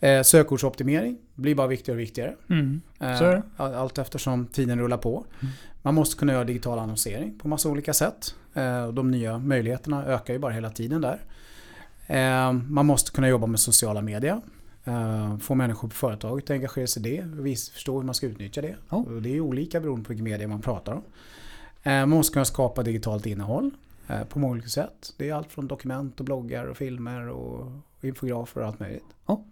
Eh, 0.00 0.22
sökordsoptimering 0.22 1.18
blir 1.34 1.54
bara 1.54 1.66
viktigare 1.66 1.96
och 1.96 2.00
viktigare. 2.00 2.34
Mm. 2.50 2.80
Eh, 3.00 3.40
Allt 3.56 3.98
eftersom 3.98 4.46
tiden 4.46 4.78
rullar 4.78 4.96
på. 4.98 5.24
Mm. 5.40 5.52
Man 5.82 5.94
måste 5.94 6.16
kunna 6.16 6.32
göra 6.32 6.44
digital 6.44 6.78
annonsering 6.78 7.38
på 7.38 7.48
massa 7.48 7.68
olika 7.68 7.94
sätt. 7.94 8.34
Eh, 8.54 8.84
och 8.84 8.94
De 8.94 9.10
nya 9.10 9.38
möjligheterna 9.38 10.04
ökar 10.06 10.32
ju 10.34 10.38
bara 10.40 10.52
hela 10.52 10.70
tiden 10.70 11.00
där. 11.00 11.20
Eh, 12.06 12.52
Man 12.52 12.86
måste 12.86 13.10
kunna 13.10 13.28
jobba 13.28 13.46
med 13.46 13.60
sociala 13.60 14.02
medier. 14.02 14.40
Eh, 14.84 15.38
Få 15.38 15.54
människor 15.54 15.88
på 15.88 15.94
företaget 15.94 16.44
att 16.44 16.50
engagera 16.50 16.86
sig 16.86 17.06
i 17.08 17.16
det 17.16 17.56
förstå 17.72 17.96
hur 17.98 18.06
man 18.06 18.14
ska 18.14 18.26
utnyttja 18.26 18.60
det. 18.62 18.76
Ja. 18.88 19.04
Det 19.22 19.36
är 19.36 19.40
olika 19.40 19.80
beroende 19.80 20.04
på 20.04 20.08
vilka 20.08 20.24
medier 20.24 20.48
man 20.48 20.60
pratar 20.60 20.92
om. 20.92 21.02
Man 21.82 22.08
måste 22.08 22.32
kunna 22.32 22.44
skapa 22.44 22.82
digitalt 22.82 23.26
innehåll 23.26 23.70
eh, 24.08 24.24
på 24.24 24.38
många 24.38 24.52
olika 24.52 24.68
sätt. 24.68 25.14
Det 25.16 25.28
är 25.28 25.34
allt 25.34 25.52
från 25.52 25.66
dokument 25.66 26.20
och 26.20 26.26
bloggar 26.26 26.64
och 26.64 26.76
filmer 26.76 27.28
och 27.28 27.72
infografer 28.00 28.60
och 28.60 28.66
allt 28.66 28.80
möjligt. 28.80 29.04
Ja. 29.26 29.44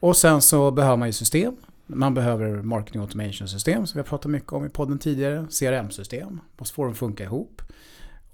Och 0.00 0.16
sen 0.16 0.42
så 0.42 0.70
behöver 0.70 0.96
man 0.96 1.08
ju 1.08 1.12
system. 1.12 1.56
Man 1.86 2.14
behöver 2.14 2.62
marketing 2.62 3.00
automation 3.00 3.48
system 3.48 3.86
som 3.86 3.98
vi 3.98 4.02
har 4.02 4.08
pratat 4.08 4.30
mycket 4.30 4.52
om 4.52 4.66
i 4.66 4.68
podden 4.68 4.98
tidigare. 4.98 5.46
CRM-system. 5.50 6.40
Måste 6.58 6.74
få 6.74 6.84
dem 6.84 6.94
funka 6.94 7.24
ihop. 7.24 7.62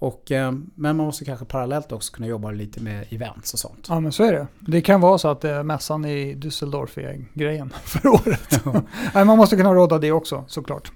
Och, 0.01 0.31
eh, 0.31 0.51
men 0.51 0.95
man 0.97 1.05
måste 1.05 1.25
kanske 1.25 1.45
parallellt 1.45 1.91
också 1.91 2.13
kunna 2.13 2.27
jobba 2.27 2.51
lite 2.51 2.81
med 2.81 3.05
events 3.09 3.53
och 3.53 3.59
sånt. 3.59 3.85
Ja 3.89 3.99
men 3.99 4.11
så 4.11 4.23
är 4.23 4.31
det. 4.31 4.47
Det 4.59 4.81
kan 4.81 5.01
vara 5.01 5.17
så 5.17 5.27
att 5.27 5.43
eh, 5.43 5.63
mässan 5.63 6.05
i 6.05 6.35
Düsseldorf 6.35 6.99
är 6.99 7.25
grejen 7.33 7.73
för 7.83 8.07
året. 8.07 8.61
Nej, 9.13 9.25
man 9.25 9.37
måste 9.37 9.55
kunna 9.55 9.73
råda 9.73 9.97
det 9.97 10.11
också 10.11 10.43
såklart. 10.47 10.91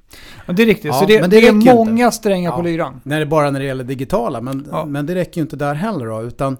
Men 0.46 0.56
det 0.56 0.64
är 0.64 0.66
riktigt. 0.66 0.86
Ja, 0.86 0.94
så 0.94 1.06
det, 1.06 1.22
men 1.22 1.30
det 1.30 1.42
det, 1.42 1.48
är 1.48 1.76
många 1.76 2.12
strängar 2.12 2.52
Ja. 2.52 2.58
på 2.58 2.64
lyran. 2.64 3.02
När 3.04 3.20
det 3.20 3.26
bara 3.26 3.52
när 3.52 3.60
det 3.60 3.66
gäller 3.66 3.84
digitala, 3.84 4.42
men, 4.42 4.68
Ja. 4.72 4.86
men 4.86 5.06
det 5.06 5.16
räcker 5.16 5.38
ju 5.38 5.42
inte 5.42 5.56
där 5.56 5.74
heller 5.74 6.06
då. 6.06 6.22
Utan 6.22 6.58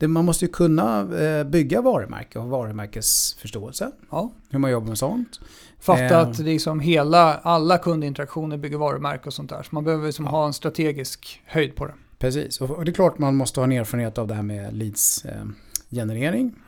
det, 0.00 0.08
man 0.08 0.24
måste 0.24 0.44
ju 0.44 0.50
kunna 0.52 1.18
eh, 1.20 1.44
bygga 1.44 1.80
varumärke 1.82 2.38
och 2.38 2.48
varumärkesförståelse. 2.48 3.90
Ja. 4.10 4.32
Hur 4.50 4.58
man 4.58 4.70
jobbar 4.70 4.88
med 4.88 4.98
sånt. 4.98 5.40
Fatta 5.80 6.04
Eh. 6.04 6.18
att 6.18 6.38
liksom 6.38 6.80
hela, 6.80 7.34
alla 7.34 7.78
kundinteraktioner 7.78 8.56
bygger 8.56 8.78
varumärke 8.78 9.26
och 9.26 9.32
sånt 9.34 9.50
där. 9.50 9.62
Så 9.62 9.68
man 9.70 9.84
behöver 9.84 10.06
liksom 10.06 10.24
Ja. 10.24 10.30
ha 10.30 10.46
en 10.46 10.52
strategisk 10.52 11.42
höjd 11.46 11.76
på 11.76 11.86
det. 11.86 11.94
Precis, 12.18 12.60
och 12.60 12.84
det 12.84 12.90
är 12.90 12.94
klart 12.94 13.18
man 13.18 13.36
måste 13.36 13.60
ha 13.60 13.64
en 13.64 13.72
erfarenhet 13.72 14.18
av 14.18 14.26
det 14.28 14.34
här 14.34 14.42
med 14.42 14.74
leads 14.74 15.24
eh. 15.24 15.42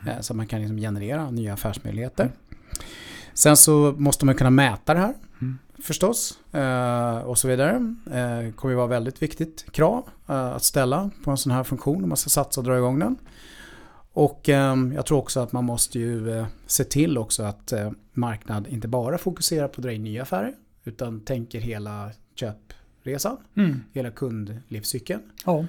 Eh, 0.07 0.19
så 0.21 0.33
att 0.33 0.37
man 0.37 0.47
kan 0.47 0.59
liksom 0.59 0.77
generera 0.77 1.31
nya 1.31 1.53
affärsmöjligheter. 1.53 2.31
Sen 3.33 3.57
så 3.57 3.93
måste 3.97 4.25
man 4.25 4.35
kunna 4.35 4.49
mäta 4.49 4.93
det 4.93 4.99
här. 4.99 5.13
Förstås. 5.83 6.39
Eh, 6.51 7.17
och 7.17 7.37
så 7.37 7.47
vidare. 7.47 7.95
Eh, 8.11 8.53
kommer 8.53 8.71
ju 8.71 8.75
vara 8.75 8.87
väldigt 8.87 9.21
viktigt 9.21 9.71
krav 9.71 10.09
eh, 10.29 10.45
att 10.45 10.63
ställa 10.63 11.09
på 11.23 11.31
en 11.31 11.37
sån 11.37 11.51
här 11.51 11.63
funktion 11.63 12.03
om 12.03 12.09
man 12.09 12.17
ska 12.17 12.29
satsa 12.29 12.61
och 12.61 12.65
dra 12.65 12.77
igång 12.77 12.99
den. 12.99 13.17
Och 14.15 14.49
jag 14.95 15.05
tror 15.05 15.17
också 15.17 15.39
att 15.39 15.51
man 15.51 15.63
måste 15.65 15.99
ju 15.99 16.45
se 16.67 16.83
till 16.83 17.17
också 17.17 17.43
att 17.43 17.73
marknad 18.13 18.67
inte 18.67 18.87
bara 18.87 19.17
fokuserar 19.17 19.67
på 19.67 19.73
att 19.77 19.83
dra 19.83 19.91
in 19.91 20.03
nya 20.03 20.21
affärer. 20.21 20.53
Utan 20.83 21.19
tänker 21.19 21.59
hela 21.59 22.11
köpresan, 22.35 23.37
Mm. 23.55 23.83
hela 23.93 24.11
kundlivscykeln. 24.11 25.21
Ja. 25.45 25.65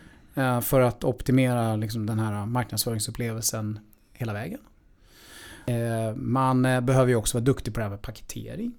För 0.63 0.81
att 0.81 1.05
optimera 1.05 1.77
liksom 1.77 2.07
den 2.07 2.19
här 2.19 2.47
marknadsföringsupplevelsen 2.47 3.79
hela 4.13 4.33
vägen. 4.33 4.61
Man 6.17 6.65
eh, 6.65 6.81
behöver 6.81 7.09
ju 7.09 7.17
också 7.17 7.37
vara 7.39 7.45
duktig 7.45 7.75
på 7.75 7.81
det 7.81 7.85
här 7.85 7.91
med 7.91 8.03
paketering. 8.03 8.73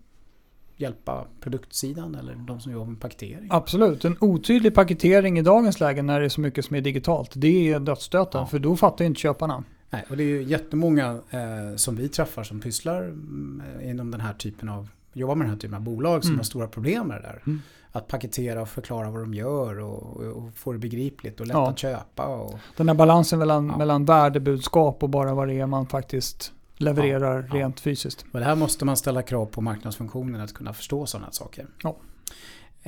Hjälpa 0.77 1.25
produktsidan 1.39 2.15
eller 2.15 2.35
de 2.35 2.59
som 2.59 2.71
jobbar 2.71 2.85
med 2.85 2.99
paketering. 2.99 3.47
Absolut. 3.51 4.05
En 4.05 4.17
otydlig 4.21 4.75
paketering 4.75 5.39
i 5.39 5.41
dagens 5.41 5.79
läge 5.79 6.01
när 6.01 6.19
det 6.19 6.25
är 6.25 6.29
så 6.29 6.41
mycket 6.41 6.65
som 6.65 6.75
är 6.75 6.81
digitalt. 6.81 7.31
Det 7.35 7.73
är 7.73 7.79
dödsstöten. 7.79 8.41
Ja. 8.41 8.47
För 8.47 8.59
då 8.59 8.75
fattar 8.75 9.05
inte 9.05 9.19
köparna. 9.19 9.63
Nej, 9.89 10.05
och 10.09 10.17
det 10.17 10.23
är 10.23 10.27
ju 10.27 10.43
jättemånga 10.43 11.19
eh, 11.29 11.75
som 11.75 11.95
vi 11.95 12.09
träffar 12.09 12.43
som 12.43 12.59
pysslar 12.61 13.01
mm, 13.03 13.61
inom 13.83 14.11
den 14.11 14.21
här 14.21 14.33
typen 14.33 14.69
av 14.69 14.89
jobbar 15.13 15.35
med 15.35 15.45
den 15.45 15.51
här 15.53 15.59
typen 15.59 15.75
av 15.75 15.81
bolag 15.81 16.23
som 16.23 16.29
Mm. 16.29 16.39
har 16.39 16.43
stora 16.43 16.67
problem 16.67 17.07
med 17.07 17.17
det 17.17 17.21
där. 17.21 17.41
Mm. 17.45 17.61
Att 17.91 18.07
paketera 18.07 18.61
och 18.61 18.69
förklara 18.69 19.11
vad 19.11 19.21
de 19.21 19.33
gör 19.33 19.79
och, 19.79 20.17
och 20.17 20.53
få 20.55 20.73
det 20.73 20.79
begripligt 20.79 21.39
och 21.39 21.47
lätt 21.47 21.53
Ja. 21.53 21.69
att 21.69 21.79
köpa. 21.79 22.25
Och, 22.25 22.59
Den 22.77 22.87
här 22.87 22.95
balansen 22.95 23.39
mellan, 23.39 23.67
Ja. 23.67 23.77
mellan 23.77 24.05
värdebudskap 24.05 25.03
och 25.03 25.09
bara 25.09 25.33
vad 25.33 25.47
det 25.47 25.59
är 25.59 25.65
man 25.67 25.87
faktiskt 25.87 26.51
levererar 26.77 27.45
Ja. 27.49 27.55
rent 27.55 27.79
fysiskt. 27.79 28.25
Och 28.31 28.39
det 28.39 28.45
här 28.45 28.55
måste 28.55 28.85
man 28.85 28.97
ställa 28.97 29.21
krav 29.21 29.45
på 29.45 29.61
marknadsfunktionen 29.61 30.41
att 30.41 30.53
kunna 30.53 30.73
förstå 30.73 31.05
sådana 31.05 31.25
här 31.25 31.31
saker. 31.33 31.67
Ja. 31.83 31.95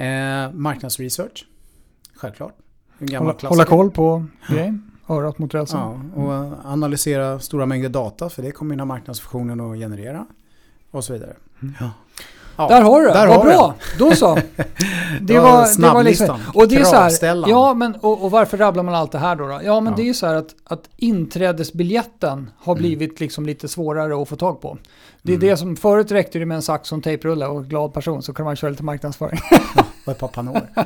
Eh, 0.04 0.52
marknadsresearch, 0.52 1.46
självklart. 2.16 2.54
Hålla, 3.18 3.36
hålla 3.44 3.66
koll 3.66 3.92
på 3.92 4.26
grejen. 4.50 4.92
Örat 5.10 5.40
mot 5.40 5.54
rälsen. 5.54 5.80
Ja, 5.80 6.22
och 6.22 6.66
analysera 6.66 7.40
stora 7.40 7.66
mängder 7.66 7.90
data 7.90 8.30
för 8.30 8.42
det 8.42 8.52
kommer 8.52 8.72
den 8.76 8.80
här 8.80 8.86
marknadsfunktionen 8.86 9.60
att 9.62 9.78
generera. 9.78 10.26
Och 10.92 11.04
så 11.04 11.14
vidare. 11.14 11.36
Mm. 11.62 11.74
Ja. 11.80 11.92
Ja, 12.58 12.68
Där 12.68 12.82
har 12.82 13.02
du 13.02 13.08
det, 13.08 13.28
vad 13.28 13.46
bra! 13.46 13.74
Då 14.00 14.12
så. 14.16 14.36
Det 15.22 15.40
var 15.40 15.82
det 15.82 15.94
var 15.94 16.04
liksom, 16.04 16.40
och 16.54 16.68
det 16.68 16.76
är 16.76 16.84
så 16.84 16.96
här, 16.96 17.02
Kravställan. 17.02 17.50
ja 17.50 17.74
men 17.74 17.96
och, 17.96 18.24
och 18.24 18.32
varför 18.32 18.58
rabblar 18.58 18.84
man 18.84 18.96
allt 18.96 19.12
det 19.12 19.18
här 19.18 19.36
då? 19.36 19.48
då? 19.48 19.60
Ja 19.64 19.80
men 19.80 19.94
Ja. 19.94 19.98
det 19.98 20.02
är 20.02 20.06
ju 20.06 20.14
så 20.14 20.28
här 20.28 20.36
att, 20.36 20.56
att 20.64 20.90
inträdesbiljetten 20.98 22.50
har 22.60 22.74
Mm. 22.74 22.82
blivit 22.82 23.20
liksom 23.20 23.46
lite 23.46 23.68
svårare 23.68 24.22
att 24.22 24.30
få 24.30 24.36
tag 24.36 24.62
på. 24.62 24.78
Det 25.22 25.32
är 25.32 25.36
Mm. 25.38 25.50
det 25.50 25.58
som, 25.58 25.76
förut 25.76 26.12
räckte 26.12 26.40
det 26.40 26.46
med 26.46 26.56
en 26.56 26.62
sax 26.62 26.92
och 26.92 26.96
en 26.96 27.02
tejprulle 27.02 27.46
och 27.46 27.58
en 27.58 27.70
glad 27.70 27.94
person 27.94 28.22
så 28.24 28.34
kan 28.34 28.46
man 28.46 28.56
köra 28.56 28.72
lite 28.72 28.84
marknadsföring. 28.84 29.40
Och 30.06 30.12
ett 30.12 30.20
par 30.20 30.28
panor. 30.28 30.62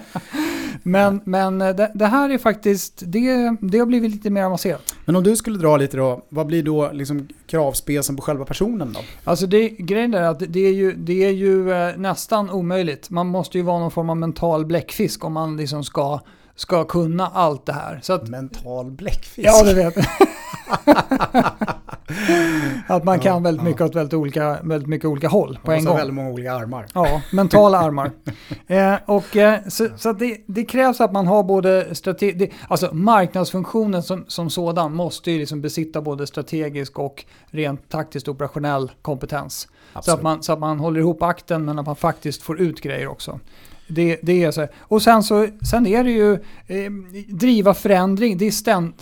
Men, 0.83 1.21
men 1.23 1.61
eh, 1.61 1.75
det, 1.75 1.91
det 1.95 2.05
här 2.05 2.29
är 2.29 2.37
faktiskt, 2.37 3.03
det, 3.05 3.55
det 3.61 3.77
har 3.77 3.85
blivit 3.85 4.11
lite 4.11 4.29
mer 4.29 4.43
avancerat. 4.43 4.95
Men 5.05 5.15
om 5.15 5.23
du 5.23 5.35
skulle 5.35 5.57
dra 5.59 5.77
lite 5.77 5.97
då, 5.97 6.21
vad 6.29 6.47
blir 6.47 6.63
då 6.63 6.91
liksom 6.91 7.27
kravspecen 7.47 8.15
på 8.15 8.21
själva 8.21 8.45
personen 8.45 8.93
då? 8.93 8.99
Alltså 9.23 9.47
det, 9.47 9.69
grejen 9.69 10.13
är 10.13 10.21
att 10.21 10.43
det 10.47 10.59
är 10.59 10.73
ju, 10.73 10.93
det 10.93 11.25
är 11.25 11.31
ju 11.31 11.71
eh, 11.71 11.97
nästan 11.97 12.49
omöjligt. 12.49 13.09
Man 13.09 13.27
måste 13.27 13.57
ju 13.57 13.63
vara 13.63 13.79
någon 13.79 13.91
form 13.91 14.09
av 14.09 14.17
mental 14.17 14.65
bläckfisk 14.65 15.25
om 15.25 15.33
man 15.33 15.57
liksom 15.57 15.83
ska, 15.83 16.19
ska 16.55 16.83
kunna 16.83 17.27
allt 17.27 17.65
det 17.65 17.73
här. 17.73 17.99
Så 18.03 18.13
att, 18.13 18.29
Mental 18.29 18.91
bläckfisk. 18.91 19.47
ja, 19.47 19.63
du 19.63 19.73
vet. 19.73 19.95
att 22.87 23.03
man 23.03 23.19
kan 23.19 23.43
väldigt 23.43 23.63
ja. 23.63 23.69
mycket 23.69 23.81
åt 23.81 23.95
väldigt, 23.95 24.13
olika, 24.13 24.57
väldigt 24.63 24.89
mycket 24.89 25.05
olika 25.05 25.27
håll 25.27 25.59
på 25.63 25.71
en 25.71 25.85
gång. 25.85 25.97
väldigt 25.97 26.15
många 26.15 26.29
olika 26.29 26.53
armar. 26.53 26.85
Ja, 26.93 27.21
mentala 27.31 27.77
armar. 27.77 28.11
eh, 28.67 28.95
och, 29.05 29.37
eh, 29.37 29.59
så 29.67 29.87
så 29.97 30.13
det, 30.13 30.37
det 30.47 30.65
krävs 30.65 31.01
att 31.01 31.11
man 31.11 31.27
har 31.27 31.43
både 31.43 31.95
strategi... 31.95 32.51
Alltså 32.67 32.89
marknadsfunktionen 32.93 34.03
som, 34.03 34.25
som 34.27 34.49
sådan 34.49 34.95
måste 34.95 35.31
ju 35.31 35.39
liksom 35.39 35.61
besitta 35.61 36.01
både 36.01 36.27
strategisk 36.27 36.99
och 36.99 37.25
rent 37.45 37.89
taktiskt 37.89 38.27
operationell 38.27 38.91
kompetens. 39.01 39.67
Så 40.01 40.13
att, 40.13 40.21
man, 40.21 40.43
så 40.43 40.53
att 40.53 40.59
man 40.59 40.79
håller 40.79 40.99
ihop 40.99 41.23
akten 41.23 41.65
men 41.65 41.79
att 41.79 41.85
man 41.85 41.95
faktiskt 41.95 42.41
får 42.41 42.61
ut 42.61 42.81
grejer 42.81 43.07
också. 43.07 43.39
Det, 43.87 44.19
det 44.21 44.43
är 44.43 44.51
så. 44.51 44.61
här. 44.61 44.69
Och 44.79 45.01
sen, 45.01 45.23
så, 45.23 45.47
sen 45.69 45.87
är 45.87 46.03
det 46.03 46.11
ju 46.11 46.33
eh, 46.67 46.91
driva 47.27 47.73
förändring. 47.73 48.37
Det 48.37 48.47
är 48.47 48.51
ständ, 48.51 48.93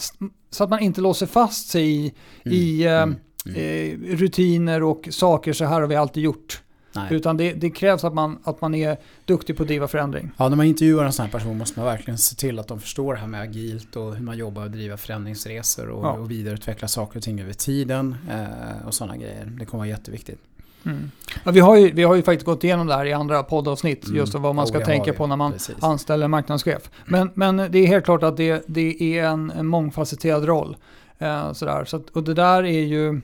så 0.49 0.63
att 0.63 0.69
man 0.69 0.79
inte 0.79 1.01
låser 1.01 1.25
fast 1.25 1.69
sig 1.69 1.89
i, 2.05 2.13
Mm, 2.45 2.57
i, 2.57 2.83
eh, 2.83 3.01
mm, 3.01 3.15
eh, 3.45 4.15
rutiner 4.17 4.83
och 4.83 5.07
saker, 5.11 5.53
så 5.53 5.65
här 5.65 5.81
har 5.81 5.87
vi 5.87 5.95
alltid 5.95 6.23
gjort. 6.23 6.61
Nej. 6.95 7.07
Utan 7.11 7.37
det, 7.37 7.53
det 7.53 7.69
krävs 7.69 8.03
att 8.03 8.13
man, 8.13 8.39
att 8.43 8.61
man 8.61 8.75
är 8.75 8.97
duktig 9.25 9.57
på 9.57 9.63
att 9.63 9.67
driva 9.67 9.87
förändring. 9.87 10.31
Ja, 10.37 10.49
när 10.49 10.55
man 10.57 10.65
intervjuar 10.65 11.05
en 11.05 11.13
sån 11.13 11.25
här 11.25 11.31
person 11.31 11.57
måste 11.57 11.79
man 11.79 11.85
verkligen 11.85 12.17
se 12.17 12.35
till 12.35 12.59
att 12.59 12.67
de 12.67 12.79
förstår 12.79 13.13
det 13.13 13.19
här 13.19 13.27
med 13.27 13.41
agilt 13.41 13.95
och 13.95 14.15
hur 14.15 14.23
man 14.23 14.37
jobbar 14.37 14.63
och 14.63 14.71
driver 14.71 14.97
förändringsresor 14.97 15.87
och, 15.89 16.05
Ja. 16.05 16.11
och 16.11 16.31
vidareutveckla 16.31 16.87
saker 16.87 17.17
och 17.17 17.23
ting 17.23 17.41
över 17.41 17.53
tiden 17.53 18.15
eh, 18.29 18.87
och 18.87 18.93
sådana 18.93 19.17
grejer. 19.17 19.45
Det 19.59 19.65
kommer 19.65 19.79
vara 19.79 19.89
jätteviktigt. 19.89 20.39
Mm. 20.85 21.11
Ja, 21.43 21.51
vi, 21.51 21.59
har 21.59 21.77
ju, 21.77 21.91
vi 21.91 22.03
har 22.03 22.15
ju 22.15 22.21
faktiskt 22.21 22.45
gått 22.45 22.63
igenom 22.63 22.87
det 22.87 22.93
här 22.93 23.05
i 23.05 23.13
andra 23.13 23.43
poddavsnitt, 23.43 24.05
Mm. 24.05 24.17
just 24.17 24.33
vad 24.35 24.55
man 24.55 24.67
ska 24.67 24.77
har 24.77 24.85
tänka 24.85 25.13
på 25.13 25.27
när 25.27 25.35
man 25.35 25.51
Precis. 25.51 25.75
anställer 25.79 26.25
en 26.25 26.31
marknadschef. 26.31 26.89
Men, 27.05 27.31
men 27.33 27.57
det 27.57 27.79
är 27.79 27.87
helt 27.87 28.05
klart 28.05 28.23
att 28.23 28.37
det, 28.37 28.63
det 28.67 29.17
är 29.17 29.23
en, 29.25 29.51
en 29.51 29.67
mångfacetterad 29.67 30.45
roll. 30.45 30.77
Eh, 31.17 31.53
sådär. 31.53 31.85
Så 31.85 31.97
att, 31.97 32.09
och 32.09 32.23
det 32.23 32.33
där 32.33 32.63
är 32.63 32.81
ju... 32.83 33.21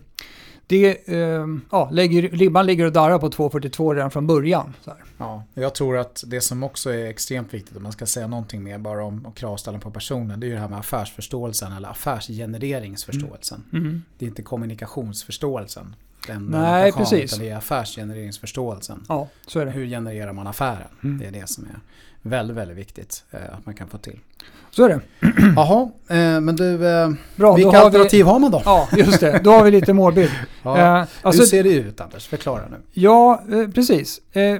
Det, 0.67 1.13
eh, 1.13 1.45
ja, 1.71 1.89
lägger, 1.91 2.21
ribban 2.21 2.65
ligger 2.65 2.85
och 2.85 2.91
darrar 2.91 3.19
på 3.19 3.29
2,42 3.29 3.93
redan 3.95 4.11
från 4.11 4.27
början. 4.27 4.73
Ja, 5.17 5.43
jag 5.53 5.75
tror 5.75 5.97
att 5.97 6.23
det 6.27 6.41
som 6.41 6.63
också 6.63 6.89
är 6.93 7.05
extremt 7.05 7.53
viktigt 7.53 7.77
om 7.77 7.83
man 7.83 7.91
ska 7.91 8.05
säga 8.05 8.27
någonting 8.27 8.63
mer 8.63 8.77
bara 8.77 9.03
om 9.03 9.25
och 9.25 9.35
kravställning 9.37 9.81
på 9.81 9.91
personen 9.91 10.39
det 10.39 10.45
är 10.45 10.47
ju 10.47 10.53
det 10.53 10.59
här 10.61 10.69
med 10.69 10.79
affärsförståelsen 10.79 11.73
eller 11.73 11.89
affärsgenereringsförståelsen. 11.89 13.63
Mm. 13.73 14.03
Det 14.17 14.25
är 14.25 14.29
inte 14.29 14.41
kommunikationsförståelsen. 14.41 15.95
Den 16.27 16.45
Nej, 16.45 16.91
precis. 16.91 17.33
Utan 17.33 17.45
det 17.45 17.51
är 17.51 17.57
affärsgenereringsförståelsen. 17.57 19.03
Ja, 19.09 19.27
så 19.47 19.59
är 19.59 19.65
det. 19.65 19.71
Hur 19.71 19.85
genererar 19.85 20.33
man 20.33 20.47
affären? 20.47 20.87
Mm. 21.03 21.17
Det 21.17 21.25
är 21.25 21.31
det 21.31 21.49
som 21.49 21.63
är 21.65 21.79
väldigt, 22.21 22.57
väldigt 22.57 22.77
viktigt 22.77 23.23
eh, 23.31 23.39
att 23.57 23.65
man 23.65 23.75
kan 23.75 23.87
få 23.87 23.97
till. 23.97 24.19
Så 24.71 24.85
är 24.85 24.89
det. 24.89 25.01
Jaha, 25.55 25.89
eh, 26.09 26.41
men 26.41 26.55
du, 26.55 26.87
eh, 26.87 27.09
Bra, 27.35 27.55
vilka 27.55 27.77
har 27.77 27.85
alternativ 27.85 28.25
har 28.25 28.39
man 28.39 28.51
då? 28.51 28.57
Vi, 28.57 28.63
ja, 28.65 28.87
just 28.97 29.19
det. 29.19 29.41
Då 29.43 29.51
har 29.51 29.63
vi 29.63 29.71
lite 29.71 29.93
målbild. 29.93 30.31
Ja. 30.63 30.77
Eh, 31.01 31.07
alltså, 31.21 31.41
Hur 31.41 31.47
ser 31.47 31.63
det 31.63 31.73
ut 31.73 32.01
Anders? 32.01 32.27
Förklara 32.27 32.63
nu. 32.71 32.77
Ja, 32.91 33.43
eh, 33.51 33.67
precis. 33.69 34.21
Eh, 34.35 34.59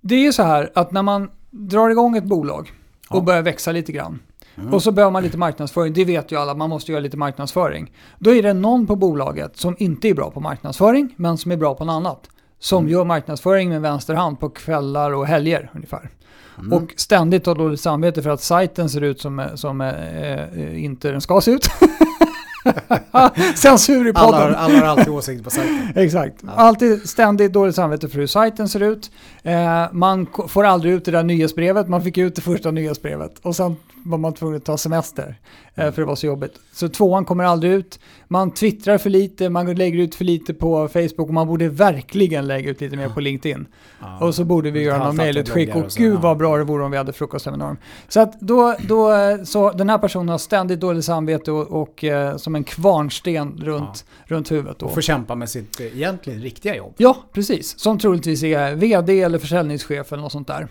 det 0.00 0.14
är 0.14 0.20
ju 0.22 0.32
så 0.32 0.42
här 0.42 0.70
att 0.74 0.92
när 0.92 1.02
man 1.02 1.30
drar 1.50 1.90
igång 1.90 2.16
ett 2.16 2.24
bolag 2.24 2.72
och 3.08 3.16
Ja. 3.16 3.20
börjar 3.20 3.42
växa 3.42 3.72
lite 3.72 3.92
grann 3.92 4.18
Mm. 4.58 4.74
och 4.74 4.82
så 4.82 4.92
behöver 4.92 5.12
man 5.12 5.22
lite 5.22 5.38
marknadsföring, 5.38 5.92
det 5.92 6.04
vet 6.04 6.32
ju 6.32 6.36
alla, 6.38 6.54
man 6.54 6.70
måste 6.70 6.92
göra 6.92 7.00
lite 7.00 7.16
marknadsföring. 7.16 7.92
Då 8.18 8.34
är 8.34 8.42
det 8.42 8.52
någon 8.52 8.86
på 8.86 8.96
bolaget 8.96 9.56
som 9.56 9.76
inte 9.78 10.08
är 10.08 10.14
bra 10.14 10.30
på 10.30 10.40
marknadsföring, 10.40 11.14
men 11.16 11.38
som 11.38 11.52
är 11.52 11.56
bra 11.56 11.74
på 11.74 11.84
något 11.84 11.92
annat. 11.92 12.28
Som 12.58 12.78
Mm. 12.84 12.92
gör 12.92 13.04
marknadsföring 13.04 13.68
med 13.68 13.80
vänster 13.82 14.14
hand 14.14 14.40
på 14.40 14.48
kvällar 14.48 15.10
och 15.14 15.26
helger 15.26 15.70
ungefär. 15.74 16.10
Mm. 16.58 16.72
Och 16.72 16.92
ständigt 16.96 17.46
har 17.46 17.54
dåligt 17.54 17.80
samvete 17.80 18.22
för 18.22 18.30
att 18.30 18.40
sajten 18.42 18.88
ser 18.88 19.00
ut 19.00 19.20
som, 19.20 19.46
som 19.54 19.80
eh, 19.80 19.88
eh, 19.88 20.84
inte 20.84 21.10
den 21.10 21.20
ska 21.20 21.40
se 21.40 21.50
ut. 21.50 21.68
Censur 23.54 24.08
i 24.08 24.12
podden. 24.12 24.34
alla, 24.34 24.38
har, 24.38 24.50
alla 24.52 24.78
har 24.78 24.86
alltid 24.86 25.08
åsikter 25.08 25.44
på 25.44 25.50
sajten. 25.50 25.88
Exakt. 25.94 26.34
Ja. 26.42 26.48
Alltid 26.56 27.08
ständigt 27.08 27.52
dåligt 27.52 27.74
samvete 27.74 28.08
för 28.08 28.18
hur 28.18 28.26
sajten 28.26 28.68
ser 28.68 28.82
ut. 28.82 29.10
Eh, 29.42 29.84
man 29.92 30.26
får 30.48 30.64
aldrig 30.64 30.92
ut 30.92 31.04
det 31.04 31.10
där 31.10 31.22
nyhetsbrevet. 31.22 31.88
Man 31.88 32.02
fick 32.02 32.18
ut 32.18 32.34
det 32.36 32.42
första 32.42 32.70
nyhetsbrevet 32.70 33.38
och 33.42 33.56
sen 33.56 33.76
var 34.10 34.18
man 34.18 34.34
tvungen 34.34 34.56
att 34.56 34.64
ta 34.64 34.78
semester. 34.78 35.40
Eh, 35.74 35.92
för 35.92 36.02
det 36.02 36.06
var 36.06 36.16
så 36.16 36.26
jobbigt. 36.26 36.52
Så 36.72 36.88
tvåan 36.88 37.24
kommer 37.24 37.44
aldrig 37.44 37.72
ut. 37.72 38.00
Man 38.28 38.50
twittrar 38.50 38.98
för 38.98 39.10
lite, 39.10 39.48
man 39.48 39.74
lägger 39.74 39.98
ut 39.98 40.14
för 40.14 40.24
lite 40.24 40.54
på 40.54 40.88
Facebook 40.88 41.28
och 41.28 41.34
man 41.34 41.46
borde 41.46 41.68
verkligen 41.68 42.46
lägga 42.46 42.70
ut 42.70 42.80
lite 42.80 42.96
mer 42.96 43.08
på 43.08 43.20
LinkedIn. 43.20 43.66
Ja. 44.00 44.26
Och 44.26 44.34
så 44.34 44.44
borde 44.44 44.70
vi 44.70 44.82
göra 44.82 45.04
någon 45.04 45.16
mejlutskick 45.16 45.74
och 45.74 45.84
och 45.84 45.90
gud 45.96 46.14
ja. 46.14 46.18
vad 46.20 46.36
bra 46.36 46.56
det 46.56 46.64
vore 46.64 46.84
om 46.84 46.90
vi 46.90 46.96
hade 46.96 47.12
frukostseminarium. 47.12 47.76
Så 48.08 48.20
att 48.20 48.40
då, 48.40 48.76
då, 48.88 49.12
eh, 49.12 49.42
så 49.42 49.72
den 49.72 49.90
här 49.90 49.98
personen 49.98 50.28
har 50.28 50.38
ständigt 50.38 50.80
dåligt 50.80 51.04
samvete 51.04 51.52
och, 51.52 51.82
och 51.82 52.04
eh, 52.04 52.36
som 52.36 52.54
en 52.54 52.64
kvarnsten 52.64 53.60
runt, 53.62 54.04
runt 54.24 54.50
huvudet. 54.50 54.78
Då. 54.78 54.86
Och 54.86 54.94
får 54.94 55.00
kämpa 55.00 55.34
med 55.34 55.48
sitt 55.48 55.80
egentligen 55.80 56.40
riktiga 56.40 56.76
jobb. 56.76 56.94
Ja, 56.96 57.16
precis. 57.32 57.78
Som 57.78 57.98
troligtvis 57.98 58.42
är 58.42 58.74
vd 58.74 59.22
eller 59.22 59.38
försäljningschef 59.38 60.12
eller 60.12 60.22
något 60.22 60.32
sånt 60.32 60.48
där. 60.48 60.68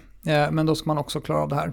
Men 0.52 0.66
då 0.66 0.76
ska 0.76 0.88
man 0.88 0.98
också 0.98 1.20
klara 1.20 1.40
av 1.40 1.50
det 1.50 1.56
här. 1.56 1.72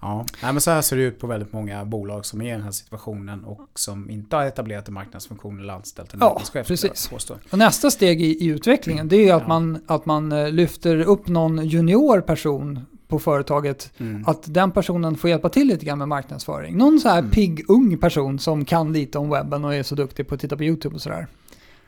Ja. 0.00 0.26
Nej, 0.42 0.52
men 0.52 0.60
så 0.60 0.70
här 0.70 0.82
ser 0.82 0.96
det 0.96 1.02
ut 1.02 1.20
på 1.20 1.26
väldigt 1.26 1.52
många 1.52 1.84
bolag 1.84 2.26
som 2.26 2.42
är 2.42 2.48
i 2.48 2.50
den 2.50 2.62
här 2.62 2.70
situationen 2.70 3.44
och 3.44 3.60
som 3.74 4.10
inte 4.10 4.36
har 4.36 4.44
etablerat 4.44 4.88
en 4.88 4.94
marknadsfunktion 4.94 5.60
eller 5.60 5.72
anställt 5.74 6.14
en 6.14 6.20
Ja, 6.22 6.40
precis. 6.66 7.10
Och 7.52 7.58
nästa 7.58 7.90
steg 7.90 8.22
i, 8.22 8.44
i 8.44 8.46
utvecklingen 8.46 9.08
det 9.08 9.28
är 9.28 9.34
att, 9.34 9.42
Ja. 9.42 9.48
man, 9.48 9.78
att 9.86 10.06
man 10.06 10.32
eh, 10.32 10.50
lyfter 10.50 10.96
upp 11.00 11.28
någon 11.28 11.66
junior 11.66 12.20
person 12.20 12.80
på 13.08 13.18
företaget. 13.18 13.92
Mm. 13.98 14.24
Att 14.26 14.54
den 14.54 14.70
personen 14.70 15.16
får 15.16 15.30
hjälpa 15.30 15.48
till 15.48 15.66
lite 15.68 15.84
grann 15.86 15.98
med 15.98 16.08
marknadsföring. 16.08 16.76
Någon 16.76 17.00
så 17.00 17.08
här 17.08 17.18
Mm. 17.18 17.30
pigg 17.30 17.64
ung 17.68 17.98
person 17.98 18.38
som 18.38 18.64
kan 18.64 18.92
lite 18.92 19.18
om 19.18 19.30
webben 19.30 19.64
och 19.64 19.74
är 19.74 19.82
så 19.82 19.94
duktig 19.94 20.28
på 20.28 20.34
att 20.34 20.40
titta 20.40 20.56
på 20.56 20.64
YouTube 20.64 20.94
och 20.94 21.02
sådär. 21.02 21.26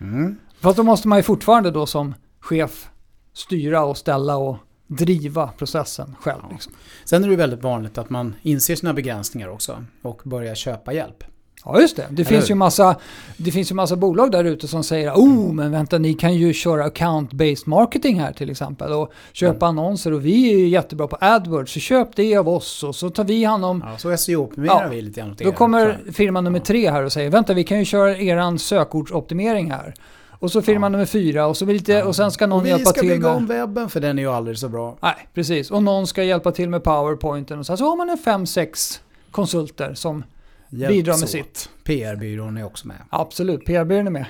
Mm. 0.01 0.37
Fast 0.61 0.77
då 0.77 0.83
måste 0.83 1.09
man 1.09 1.19
ju 1.19 1.23
fortfarande 1.23 1.71
då 1.71 1.87
som 1.87 2.15
chef 2.41 2.89
styra 3.33 3.85
och 3.85 3.97
ställa 3.97 4.37
och 4.37 4.57
driva 4.91 5.47
processen 5.59 6.17
själv. 6.21 6.41
Ja. 6.43 6.49
Liksom. 6.53 6.73
Sen 7.05 7.25
är 7.25 7.29
det 7.29 7.37
väldigt 7.37 7.63
vanligt 7.63 7.99
att 7.99 8.11
man 8.11 8.35
inser 8.43 8.77
sina 8.77 8.95
begränsningar 8.95 9.49
också 9.49 9.85
och 10.03 10.21
börjar 10.25 10.55
köpa 10.55 10.93
hjälp. 10.93 11.25
Ja, 11.65 11.81
just 11.81 11.97
det. 11.97 12.07
Det 12.11 12.25
finns, 12.25 12.45
hur? 12.45 12.49
ju 12.49 12.55
massa, 12.55 12.97
det 13.37 13.51
finns 13.51 13.71
ju 13.71 13.75
massa 13.75 13.97
bolag 13.97 14.33
där 14.33 14.45
ute 14.45 14.69
som 14.69 14.85
säger 14.85 15.13
oh, 15.13 15.53
men 15.53 15.71
vänta, 15.71 15.99
ni 15.99 16.15
kan 16.15 16.35
ju 16.35 16.53
köra 16.53 16.89
account-based 16.89 17.69
marketing 17.69 18.21
här 18.21 18.33
till 18.33 18.51
exempel 18.51 18.93
och 18.93 19.13
köpa 19.33 19.67
annonser 19.67 20.13
och 20.13 20.27
vi 20.27 20.53
är 20.53 20.59
ju 20.59 20.69
jättebra 20.69 21.07
på 21.07 21.17
AdWords, 21.21 21.73
så 21.73 21.81
köp 21.81 22.17
det 22.17 22.37
av 22.37 22.49
oss 22.49 22.85
och 22.85 22.95
så 22.97 23.11
tar 23.11 23.25
vi 23.25 23.45
hand 23.45 23.65
om 23.65 23.85
Ja, 23.87 23.99
så 23.99 24.17
SEO-optimerar 24.17 24.83
Ja. 24.83 24.89
vi 24.91 25.03
lite 25.03 25.21
grann 25.21 25.31
åt 25.31 25.39
Då 25.39 25.49
er, 25.49 25.53
kommer 25.53 25.85
tror 25.85 25.97
jag. 26.07 26.15
firma 26.15 26.41
nummer 26.41 26.61
tre 26.61 26.91
här 26.91 27.03
och 27.03 27.13
säger 27.13 27.31
vänta, 27.31 27.55
vi 27.55 27.65
kan 27.65 27.79
ju 27.79 27.85
köra 27.85 28.17
eran 28.17 28.59
sökordsoptimering 28.59 29.71
här. 29.71 29.95
Och 30.41 30.53
så 30.53 30.63
firma 30.63 30.85
Ja. 30.87 30.89
nummer 30.89 31.07
fyra 31.07 31.47
och 31.47 31.57
så 31.57 31.65
lite, 31.67 32.03
och 32.03 32.17
sen 32.17 32.31
ska 32.31 32.47
någon 32.47 32.59
och 32.61 32.65
vi 32.67 32.71
hjälpa 32.71 32.91
ska 32.91 33.01
till 33.01 33.09
bygga 33.11 33.29
med... 33.29 33.37
om 33.37 33.47
webben 33.47 33.89
för 33.91 34.01
den 34.01 34.19
är 34.19 34.23
ju 34.23 34.29
aldrig 34.31 34.59
så 34.59 34.69
bra. 34.69 34.99
Nej, 35.03 35.29
precis. 35.35 35.71
Och 35.71 35.83
någon 35.83 36.07
ska 36.07 36.23
hjälpa 36.25 36.53
till 36.53 36.69
med 36.69 36.85
powerpointen 36.85 37.59
och 37.59 37.67
så, 37.67 37.77
så 37.77 37.85
har 37.85 37.97
man 37.97 38.11
en 38.11 38.19
fem, 38.19 38.47
sex 38.47 39.01
konsulter 39.31 39.95
som 39.95 40.25
Hjälps 40.73 40.89
bidrar 40.95 41.15
med 41.15 41.23
åt. 41.23 41.29
sitt. 41.31 41.69
PR-byrån 41.85 42.57
är 42.57 42.65
också 42.65 42.89
med. 42.89 42.97
Absolut, 43.11 43.65
PR-byrån 43.65 44.07
är 44.07 44.11
med. 44.11 44.27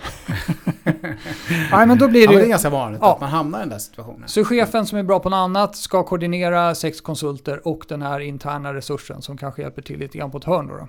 Nej, 1.73 1.87
men 1.87 1.99
då 1.99 2.09
blir 2.09 2.21
Ja, 2.21 2.27
det 2.27 2.33
men 2.35 2.43
det 2.43 2.47
är 2.47 2.51
ganska 2.51 2.71
vanligt 2.71 3.01
Ja. 3.03 3.15
att 3.15 3.21
man 3.21 3.31
hamnar 3.31 3.59
i 3.59 3.63
den 3.63 3.69
där 3.69 3.79
situationen. 3.79 4.29
Så 4.29 4.45
chefen 4.45 4.87
som 4.87 4.99
är 4.99 5.03
bra 5.03 5.19
på 5.21 5.29
något 5.31 5.37
annat 5.37 5.77
ska 5.77 6.03
koordinera 6.03 6.75
sex 6.75 7.01
konsulter 7.01 7.69
och 7.69 7.85
den 7.89 8.03
här 8.03 8.21
interna 8.21 8.75
resursen 8.75 9.23
som 9.23 9.37
kanske 9.39 9.63
hjälper 9.63 9.83
till 9.83 9.99
lite 9.99 10.19
grann 10.19 10.31
på 10.31 10.39
ett 10.39 10.45
hörn 10.45 10.67
då. 10.67 10.77
då. 10.77 10.89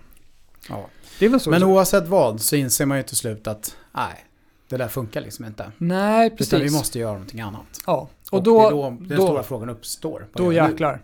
Ja. 0.70 0.86
Det 1.20 1.26
är 1.26 1.30
väl 1.30 1.40
så. 1.40 1.50
Men 1.50 1.60
så. 1.62 1.66
oavsett 1.68 2.08
vad 2.08 2.42
så 2.42 2.56
inser 2.56 2.86
man 2.86 2.98
ju 2.98 3.04
till 3.04 3.18
slut 3.18 3.48
att 3.48 3.76
nej, 3.96 4.26
det 4.72 4.84
där 4.84 4.88
funkar 4.88 5.22
liksom 5.22 5.46
inte. 5.46 5.72
Nej, 5.78 6.28
Utan 6.28 6.36
vi 6.60 6.64
precis. 6.66 6.78
måste 6.78 7.00
göra 7.00 7.12
någonting 7.14 7.42
annat. 7.42 7.62
Ja, 7.88 8.10
Och, 8.32 8.38
och 8.38 8.44
då, 8.44 8.60
det 8.62 8.68
är 8.68 8.72
då 8.72 8.90
den 9.00 9.18
då- 9.18 9.26
stora 9.28 9.44
frågan 9.44 9.70
uppstår. 9.70 10.28
Då 10.34 10.54
jäklar. 10.54 11.02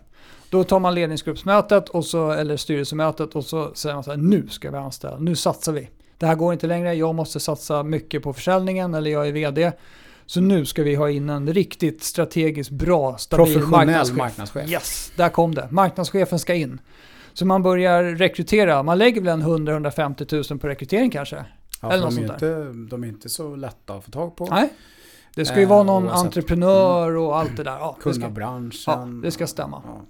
Då 0.50 0.64
tar 0.64 0.78
man 0.80 0.94
ledningsgruppsmötet 0.94 1.88
och 1.88 2.04
så, 2.04 2.30
eller 2.30 2.56
styrelsemötet 2.56 3.34
och 3.36 3.44
så 3.44 3.74
säger 3.74 3.94
man 3.94 4.04
så 4.04 4.10
här, 4.10 4.18
nu 4.18 4.48
ska 4.48 4.70
vi 4.70 4.76
anställa, 4.76 5.18
nu 5.18 5.36
satsar 5.36 5.72
vi. 5.72 5.88
Det 6.18 6.26
här 6.26 6.34
går 6.34 6.52
inte 6.52 6.66
längre, 6.66 6.94
jag 6.94 7.14
måste 7.14 7.40
satsa 7.40 7.82
mycket 7.82 8.22
på 8.22 8.32
försäljningen 8.32 8.94
eller 8.94 9.10
jag 9.10 9.28
är 9.28 9.32
vd. 9.32 9.72
Så 10.26 10.40
nu 10.40 10.64
ska 10.66 10.82
vi 10.82 10.94
ha 10.94 11.10
in 11.10 11.28
en 11.30 11.52
riktigt 11.52 12.02
strategiskt 12.02 12.70
bra, 12.70 13.16
stabil 13.18 13.44
Professionell 13.54 13.86
marknadschef. 13.86 14.16
marknadschef. 14.16 14.70
Yes, 14.70 15.12
där 15.16 15.28
kom 15.28 15.54
det. 15.54 15.68
Marknadschefen 15.70 16.38
ska 16.38 16.54
in. 16.54 16.80
Så 17.32 17.46
man 17.46 17.62
börjar 17.62 18.02
rekrytera, 18.04 18.82
man 18.82 18.98
lägger 18.98 19.20
väl 19.20 19.28
en 19.28 19.42
100-150 19.42 20.50
000 20.52 20.58
på 20.60 20.68
rekrytering 20.68 21.10
kanske? 21.10 21.44
Ja, 21.80 21.92
Eller 21.92 22.06
de, 22.10 22.16
är 22.16 22.20
ju 22.20 22.26
inte, 22.26 22.72
de 22.90 23.04
är 23.04 23.08
inte 23.08 23.28
så 23.28 23.56
lätta 23.56 23.94
att 23.94 24.04
få 24.04 24.10
tag 24.10 24.36
på. 24.36 24.46
Nej. 24.46 24.72
Det 25.34 25.44
ska 25.44 25.56
ju 25.56 25.62
Eh, 25.62 25.68
vara 25.68 25.82
någon 25.82 26.04
oavsett. 26.04 26.24
entreprenör 26.26 27.16
och 27.16 27.36
allt 27.38 27.56
det 27.56 27.62
där. 27.64 27.70
Ja, 27.78 27.94
det 27.98 28.02
Kunna 28.02 28.14
ska, 28.14 28.28
branschen. 28.28 28.72
ja, 28.86 29.06
det 29.22 29.30
ska 29.30 29.46
stämma. 29.46 29.82
Ja, 29.86 30.00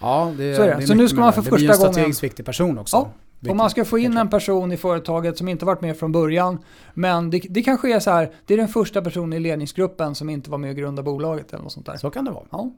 ja 0.00 0.32
det, 0.36 0.56
Så 0.56 0.62
är 0.62 0.76
det. 0.76 0.86
Så 0.86 0.94
nu 0.94 1.08
ska 1.08 1.20
man 1.20 1.26
det. 1.26 1.32
för 1.32 1.42
Det 1.42 1.50
blir 1.56 1.64
en 1.64 1.68
första 1.68 1.82
gången- 1.82 1.92
strategiskt 1.94 2.24
viktig 2.24 2.46
person 2.46 2.78
också. 2.78 2.96
Ja, 3.40 3.50
Om 3.50 3.56
man 3.56 3.70
ska 3.70 3.84
få 3.84 3.98
in 3.98 4.16
en 4.16 4.30
person 4.30 4.72
i 4.72 4.76
företaget 4.76 5.38
som 5.38 5.48
inte 5.48 5.64
varit 5.64 5.80
med 5.80 5.98
från 5.98 6.12
början, 6.12 6.58
men 6.94 7.30
det, 7.30 7.42
det 7.50 7.62
kanske 7.62 7.94
är 7.96 8.00
så 8.00 8.10
här, 8.10 8.32
det 8.46 8.54
är 8.54 8.58
den 8.58 8.68
första 8.68 9.02
personen 9.02 9.32
i 9.32 9.38
ledningsgruppen 9.40 10.14
som 10.14 10.30
inte 10.30 10.50
var 10.50 10.58
med 10.58 10.70
och 10.70 10.76
grundade 10.76 11.04
bolaget 11.06 11.52
eller 11.52 11.62
något 11.62 11.72
sånt 11.72 11.86
där. 11.86 11.96
Så 11.96 12.10
kan 12.10 12.24
det 12.24 12.30
vara. 12.30 12.44
Ja. 12.50 12.70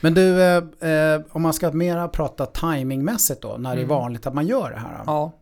Men 0.00 0.14
du, 0.14 0.42
eh, 0.42 0.56
eh, 0.90 1.20
om 1.30 1.42
man 1.42 1.52
ska 1.52 1.70
mera 1.72 2.08
prata 2.08 2.46
timingmässigt 2.46 3.42
då, 3.42 3.56
när 3.58 3.70
det 3.70 3.80
är 3.80 3.84
Mm. 3.84 3.88
vanligt 3.88 4.26
att 4.26 4.34
man 4.34 4.46
gör 4.46 4.70
det 4.70 4.78
här. 4.78 4.96
Då. 4.98 5.02
Ja. 5.06 5.32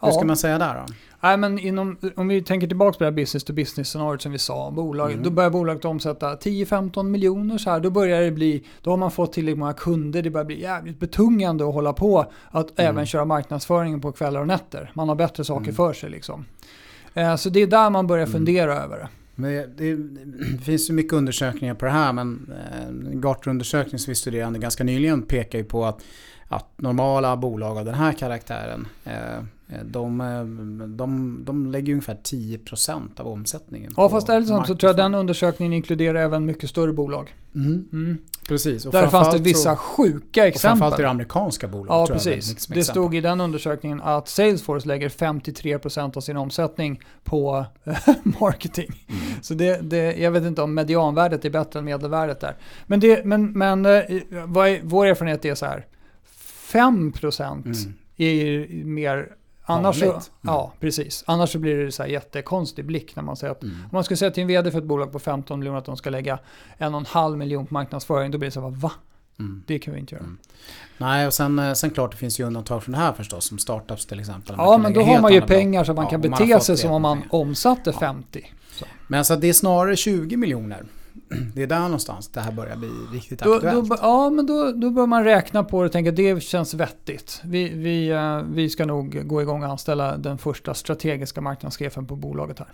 Hur 0.00 0.10
ska 0.12 0.24
man 0.24 0.36
säga 0.36 0.58
där 0.58 0.74
då? 0.86 0.94
Nej, 1.26 1.36
men 1.36 1.58
inom, 1.58 1.96
om 2.16 2.28
vi 2.28 2.42
tänker 2.42 2.66
tillbaka 2.66 2.98
på 2.98 3.04
det 3.04 3.10
här 3.10 3.16
business 3.16 3.44
to 3.44 3.52
business 3.52 3.88
scenariot 3.88 4.22
som 4.22 4.32
vi 4.32 4.38
sa, 4.38 4.70
bolaget, 4.70 5.14
Mm. 5.14 5.24
då 5.24 5.30
börjar 5.30 5.50
bolaget 5.50 5.84
omsätta 5.84 6.36
10-15 6.36 7.02
miljoner 7.10 7.58
så 7.58 7.70
här, 7.70 7.80
då 7.80 7.90
börjar 7.90 8.20
det 8.22 8.30
bli, 8.30 8.64
då 8.82 8.90
har 8.90 8.96
man 8.96 9.10
fått 9.10 9.32
tillräckligt 9.32 9.58
många 9.58 9.72
kunder, 9.72 10.22
det 10.22 10.30
börjar 10.30 10.44
bli 10.44 10.60
jävligt 10.60 11.00
betungande 11.00 11.68
att 11.68 11.74
hålla 11.74 11.92
på 11.92 12.18
att 12.50 12.78
Mm. 12.78 12.90
även 12.90 13.06
köra 13.06 13.24
marknadsföringen 13.24 14.00
på 14.00 14.12
kvällar 14.12 14.40
och 14.40 14.46
nätter. 14.46 14.90
Man 14.94 15.08
har 15.08 15.16
bättre 15.16 15.44
saker 15.44 15.62
Mm. 15.62 15.74
för 15.74 15.92
sig 15.92 16.10
liksom. 16.10 16.44
Eh, 17.14 17.36
så 17.36 17.48
det 17.50 17.62
är 17.62 17.66
där 17.66 17.90
man 17.90 18.06
börjar 18.06 18.26
Mm. 18.26 18.32
fundera 18.32 18.74
över 18.82 18.96
det. 18.98 19.08
Men 19.34 19.50
det, 19.52 19.66
det, 19.76 19.96
det 19.96 20.58
finns 20.64 20.90
ju 20.90 20.94
mycket 20.94 21.12
undersökningar 21.12 21.74
på 21.74 21.84
det 21.84 21.90
här 21.90 22.12
men 22.12 22.52
eh, 22.72 22.86
en 22.86 23.20
Gartner-undersökning 23.20 23.98
som 23.98 24.10
vi 24.10 24.14
studerade 24.14 24.58
ganska 24.58 24.84
nyligen 24.84 25.22
pekar 25.22 25.58
ju 25.58 25.64
på 25.64 25.84
att 25.84 26.00
att 26.48 26.80
normala 26.80 27.36
bolag 27.36 27.78
av 27.78 27.84
den 27.84 27.94
här 27.94 28.12
karaktären 28.12 28.88
eh, 29.04 29.12
de, 29.84 30.20
eh, 30.20 30.44
de, 30.86 31.38
de 31.44 31.66
lägger 31.66 31.92
ungefär 31.92 32.18
10% 32.22 33.20
av 33.20 33.26
omsättningen. 33.26 33.92
Ja, 33.96 34.08
fast 34.08 34.28
ärligt 34.28 34.48
så 34.48 34.64
tror 34.64 34.88
jag 34.88 34.96
den 34.96 35.14
undersökningen 35.14 35.72
inkluderar 35.72 36.14
även 36.14 36.44
mycket 36.44 36.70
större 36.70 36.92
bolag. 36.92 37.34
Mm. 37.54 37.88
Mm. 37.92 38.18
Precis. 38.48 38.86
Och 38.86 38.92
Där 38.92 39.06
fanns 39.06 39.32
det 39.32 39.38
vissa 39.38 39.70
så, 39.70 39.76
sjuka 39.76 40.46
exempel. 40.46 40.52
Och 40.54 40.60
framförallt 40.60 41.00
i 41.00 41.02
det 41.02 41.10
amerikanska 41.10 41.68
bolag. 41.68 42.10
Ja, 42.10 42.14
precis. 42.14 42.66
Det 42.66 42.84
stod 42.84 43.14
i 43.14 43.20
den 43.20 43.40
undersökningen 43.40 44.00
att 44.02 44.28
Salesforce 44.28 44.88
lägger 44.88 45.08
53% 45.08 46.16
av 46.16 46.20
sin 46.20 46.36
omsättning 46.36 47.00
på 47.24 47.66
marketing. 48.40 49.04
Mm. 49.08 49.20
Så 49.42 49.54
det, 49.54 49.80
det, 49.82 50.16
jag 50.16 50.30
vet 50.30 50.44
inte 50.44 50.62
om 50.62 50.74
medianvärdet 50.74 51.44
är 51.44 51.50
bättre 51.50 51.78
än 51.78 51.84
medelvärdet 51.84 52.40
där. 52.40 52.56
Men, 52.86 53.00
det, 53.00 53.24
men, 53.24 53.52
men 53.52 53.86
eh, 53.86 54.02
vår 54.82 55.06
erfarenhet 55.06 55.44
är 55.44 55.54
så 55.54 55.66
här. 55.66 55.86
5% 56.72 57.52
mm. 57.52 57.94
är 58.16 58.84
mer 58.84 59.36
Annars 59.68 59.98
så, 59.98 60.04
mm. 60.04 60.20
Ja, 60.40 60.72
precis. 60.80 61.24
Annars 61.26 61.52
så 61.52 61.58
blir 61.58 61.76
det 61.76 61.92
så 61.92 62.02
här 62.02 62.10
jättekonstig 62.10 62.84
blick 62.84 63.16
när 63.16 63.22
man 63.22 63.36
säger 63.36 63.52
att 63.52 63.62
mm. 63.62 63.74
om 63.74 63.88
man 63.92 64.04
ska 64.04 64.16
säga 64.16 64.30
till 64.30 64.40
en 64.40 64.46
vd 64.46 64.70
för 64.70 64.78
ett 64.78 64.84
bolag 64.84 65.12
på 65.12 65.18
15 65.18 65.58
miljoner 65.58 65.78
att 65.78 65.84
de 65.84 65.96
ska 65.96 66.10
lägga 66.10 66.38
en 66.78 66.94
och 66.94 67.00
en 67.00 67.06
halv 67.06 67.38
miljon 67.38 67.66
på 67.66 67.74
marknadsföring, 67.74 68.30
då 68.30 68.38
blir 68.38 68.46
det 68.46 68.52
så 68.52 68.60
här, 68.60 68.70
va? 68.70 68.92
Mm. 69.38 69.62
Det 69.66 69.78
kan 69.78 69.94
vi 69.94 70.00
inte 70.00 70.14
göra. 70.14 70.24
Mm. 70.24 70.38
Nej, 70.98 71.26
och 71.26 71.34
sen, 71.34 71.58
eh, 71.58 71.72
sen 71.72 71.90
klart 71.90 72.10
det 72.10 72.16
finns 72.16 72.40
ju 72.40 72.44
undantag 72.44 72.82
från 72.82 72.92
det 72.92 72.98
här 72.98 73.12
förstås, 73.12 73.44
som 73.44 73.58
startups 73.58 74.06
till 74.06 74.20
exempel. 74.20 74.54
Ja, 74.58 74.78
men 74.78 74.92
då 74.92 75.02
har 75.02 75.20
man 75.20 75.32
ju 75.32 75.40
pengar 75.40 75.84
så 75.84 75.94
man 75.94 76.04
ja, 76.04 76.10
kan 76.10 76.20
bete 76.20 76.60
sig 76.60 76.76
som 76.76 76.90
om 76.90 77.02
man 77.02 77.22
omsatte 77.30 77.90
ja. 77.90 78.00
50. 78.00 78.52
Så. 78.72 78.84
Men 79.06 79.18
alltså 79.18 79.36
det 79.36 79.48
är 79.48 79.52
snarare 79.52 79.96
20 79.96 80.36
miljoner 80.36 80.84
det 81.54 81.62
är 81.62 81.66
där 81.66 81.80
någonstans 81.80 82.28
det 82.28 82.40
här 82.40 82.52
börjar 82.52 82.76
bli 82.76 82.88
riktigt 83.12 83.38
då, 83.38 83.54
aktuellt. 83.54 83.88
Då, 83.88 83.96
ja, 84.00 84.30
men 84.30 84.46
då, 84.46 84.72
då 84.72 84.90
bör 84.90 85.06
man 85.06 85.24
räkna 85.24 85.64
på 85.64 85.82
det 85.82 85.86
och 85.86 85.92
tänka 85.92 86.10
att 86.10 86.16
det 86.16 86.42
känns 86.42 86.74
vettigt. 86.74 87.40
Vi, 87.44 87.68
vi, 87.68 88.08
eh, 88.08 88.38
vi 88.38 88.70
ska 88.70 88.86
nog 88.86 89.28
gå 89.28 89.42
igång 89.42 89.62
och 89.62 89.70
anställa 89.70 90.16
den 90.16 90.38
första 90.38 90.74
strategiska 90.74 91.40
marknadschefen 91.40 92.06
på 92.06 92.16
bolaget 92.16 92.58
här. 92.58 92.68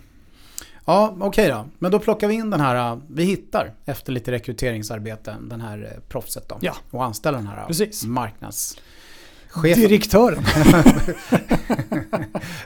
Ja, 0.85 1.15
okej 1.19 1.27
okay 1.27 1.47
då. 1.47 1.65
Men 1.79 1.91
då 1.91 1.99
plockar 1.99 2.27
vi 2.27 2.33
in 2.33 2.49
den 2.49 2.59
här, 2.59 2.91
eh, 2.91 2.97
vi 3.07 3.23
hittar 3.23 3.73
efter 3.85 4.11
lite 4.11 4.31
rekryteringsarbete 4.31 5.35
den 5.41 5.61
här 5.61 5.91
eh, 5.95 6.01
proffset 6.09 6.49
då. 6.49 6.57
Ja. 6.61 6.73
Och 6.91 7.03
anställer 7.03 7.37
den 7.37 7.47
här 7.47 7.65
Precis. 7.67 8.05
marknads... 8.05 8.77
Chefen. 9.53 9.81
Direktören. 9.81 10.43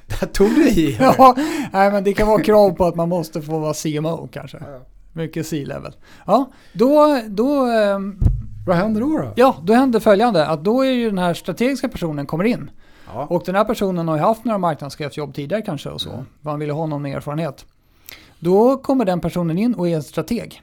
Där 0.08 0.28
tog 0.34 0.50
du 0.50 0.70
i. 0.70 0.98
Ja, 1.00 1.36
nej, 1.74 1.92
men 1.92 2.04
det 2.04 2.14
kan 2.14 2.28
vara 2.28 2.44
krav 2.44 2.72
på 2.72 2.86
att 2.86 2.96
man 2.96 3.10
måste 3.10 3.42
få 3.42 3.60
vara 3.60 3.74
CMO 3.74 4.30
kanske. 4.32 4.58
Ja. 4.58 4.86
Mycket 5.18 5.48
C-level. 5.48 5.96
Ja, 6.26 6.52
då... 6.74 7.22
då 7.28 7.66
ehm, 7.66 8.20
Vad 8.68 8.76
händer 8.76 9.02
då, 9.02 9.18
då? 9.18 9.34
Ja, 9.36 9.58
då 9.64 9.74
händer 9.74 10.00
följande. 10.00 10.48
Att 10.48 10.64
då 10.64 10.82
är 10.82 10.92
ju 10.92 11.10
den 11.10 11.18
här 11.18 11.34
strategiska 11.34 11.90
personen 11.90 12.26
kommer 12.26 12.44
in. 12.44 12.72
Ja. 13.14 13.26
Och 13.30 13.44
den 13.46 13.56
här 13.56 13.64
personen 13.64 14.08
har 14.08 14.16
ju 14.16 14.22
haft 14.22 14.46
några 14.46 14.58
marknadschefsjobb 14.58 15.36
tidigare 15.36 15.62
kanske 15.62 15.90
och 15.90 16.02
så. 16.02 16.12
Mm. 16.12 16.26
Man 16.42 16.60
vill 16.60 16.70
ha 16.70 16.86
någon 16.86 17.02
med 17.02 17.18
erfarenhet. 17.18 17.66
Då 18.40 18.78
kommer 18.78 19.06
den 19.06 19.22
personen 19.22 19.58
in 19.58 19.74
och 19.74 19.88
är 19.88 19.96
en 19.96 20.04
strateg. 20.04 20.62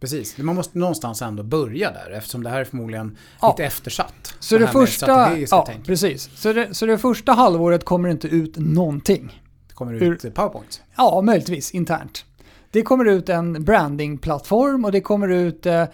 Precis, 0.00 0.38
man 0.38 0.54
måste 0.54 0.78
någonstans 0.78 1.22
ändå 1.22 1.42
börja 1.42 1.90
där 1.90 2.10
eftersom 2.10 2.42
det 2.42 2.50
här 2.50 2.60
är 2.60 2.64
förmodligen 2.64 3.16
ja. 3.40 3.48
lite 3.50 3.64
eftersatt. 3.64 4.34
Så 4.40 4.58
det, 4.58 4.64
det 4.64 4.70
första, 4.70 5.38
ja, 5.38 5.68
precis. 5.86 6.30
Så 6.34 6.52
det, 6.52 6.74
så 6.74 6.86
det 6.86 6.98
första 6.98 7.32
halvåret 7.32 7.84
kommer 7.84 8.08
det 8.08 8.12
inte 8.12 8.28
ut 8.28 8.56
någonting. 8.56 9.42
Det 9.68 9.74
kommer 9.74 9.94
ut 9.94 10.24
Ur, 10.24 10.30
PowerPoint? 10.30 10.82
Ja, 10.96 11.20
möjligtvis 11.20 11.70
internt. 11.70 12.24
Det 12.72 12.82
kommer 12.82 13.04
ut 13.04 13.28
en 13.28 13.64
brandingplattform 13.64 14.84
och 14.84 14.92
det 14.92 15.00
kommer 15.00 15.28
ut 15.28 15.66
eh, 15.66 15.84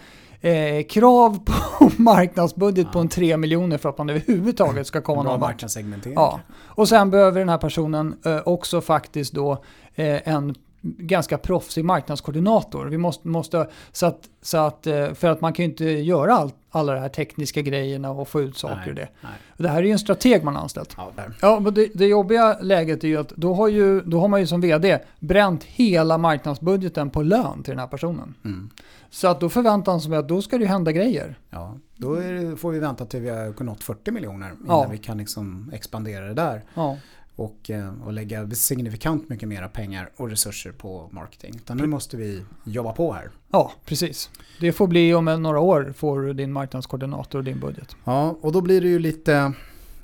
eh 0.41 0.83
krav 0.89 1.45
på 1.45 1.91
marknadsbudget 1.97 2.85
ja. 2.85 2.93
på 2.93 2.99
en 2.99 3.09
3 3.09 3.37
miljoner 3.37 3.77
för 3.77 3.89
att 3.89 3.97
man 3.97 4.09
överhuvudtaget 4.09 4.87
ska 4.87 5.01
komma 5.01 5.23
någon 5.23 5.39
marknadssegmentering. 5.39 6.15
Ja. 6.15 6.39
Och 6.57 6.89
sen 6.89 7.11
behöver 7.11 7.39
den 7.39 7.49
här 7.49 7.57
personen 7.57 8.15
eh, 8.25 8.39
också 8.45 8.81
faktiskt 8.81 9.33
då 9.33 9.51
eh, 9.95 10.27
en 10.27 10.55
ganska 10.81 11.37
proffsig 11.37 11.85
marknadskoordinator. 11.85 12.85
Vi 12.85 12.97
måste, 12.97 13.27
måste, 13.27 13.67
så 13.91 14.05
att, 14.05 14.29
så 14.41 14.57
att, 14.57 14.87
eh, 14.87 15.13
för 15.13 15.27
att 15.27 15.41
man 15.41 15.53
kan 15.53 15.65
ju 15.65 15.69
inte 15.69 15.85
göra 15.85 16.33
all, 16.33 16.51
alla 16.69 16.93
de 16.93 16.99
här 16.99 17.09
tekniska 17.09 17.61
grejerna 17.61 18.11
och 18.11 18.27
få 18.27 18.41
ut 18.41 18.57
saker 18.57 18.75
nej, 18.75 18.89
ur 18.89 18.93
det. 18.93 19.07
Nej. 19.21 19.31
Det 19.57 19.69
här 19.69 19.77
är 19.77 19.83
ju 19.83 19.91
en 19.91 19.99
strateg 19.99 20.43
man 20.43 20.55
har 20.55 20.61
anställt. 20.61 20.93
Ja, 20.97 21.11
ja, 21.41 21.59
men 21.59 21.73
det, 21.73 21.89
det 21.93 22.05
jobbiga 22.05 22.57
läget 22.61 23.03
är 23.03 23.07
ju 23.07 23.17
att 23.17 23.29
då 23.29 23.53
har, 23.53 23.67
ju, 23.67 24.01
då 24.01 24.19
har 24.19 24.27
man 24.27 24.39
ju 24.39 24.47
som 24.47 24.61
vd 24.61 24.99
bränt 25.19 25.63
hela 25.63 26.17
marknadsbudgeten 26.17 27.09
på 27.09 27.21
lön 27.21 27.63
till 27.63 27.71
den 27.71 27.79
här 27.79 27.87
personen. 27.87 28.33
Mm. 28.45 28.69
Så 29.09 29.27
att 29.27 29.39
då 29.39 29.49
förväntar 29.49 29.99
sig 29.99 30.15
att 30.15 30.27
då 30.27 30.41
ska 30.41 30.57
det 30.57 30.63
ju 30.63 30.69
hända 30.69 30.91
grejer. 30.91 31.39
Ja, 31.49 31.77
då 31.95 32.15
det, 32.15 32.55
får 32.57 32.71
vi 32.71 32.79
vänta 32.79 33.05
till 33.05 33.21
vi 33.21 33.29
har 33.29 33.63
nått 33.63 33.83
40 33.83 34.11
miljoner 34.11 34.47
innan 34.47 34.67
ja. 34.67 34.87
vi 34.91 34.97
kan 34.97 35.17
liksom 35.17 35.71
expandera 35.73 36.25
det 36.25 36.33
där. 36.33 36.63
Ja 36.73 36.97
och, 37.39 37.69
eh, 37.69 37.93
och 38.05 38.13
lägga 38.13 38.49
signifikant 38.49 39.29
mycket 39.29 39.49
mera 39.49 39.69
pengar 39.69 40.09
och 40.15 40.29
resurser 40.29 40.71
på 40.71 41.09
marketing. 41.11 41.53
Utan 41.55 41.77
nu 41.77 41.87
måste 41.87 42.17
vi 42.17 42.43
jobba 42.63 42.93
på 42.93 43.13
här. 43.13 43.29
Ja, 43.51 43.71
precis. 43.85 44.29
Det 44.59 44.71
får 44.71 44.87
bli 44.87 45.13
om 45.13 45.25
några 45.25 45.59
år 45.59 45.93
får 45.97 46.33
din 46.33 46.51
marknadskoordinator 46.51 47.39
och 47.39 47.45
din 47.45 47.59
budget. 47.59 47.95
Ja, 48.03 48.37
och 48.41 48.51
då 48.51 48.61
blir 48.61 48.81
det 48.81 48.87
ju 48.87 48.99
lite, 48.99 49.53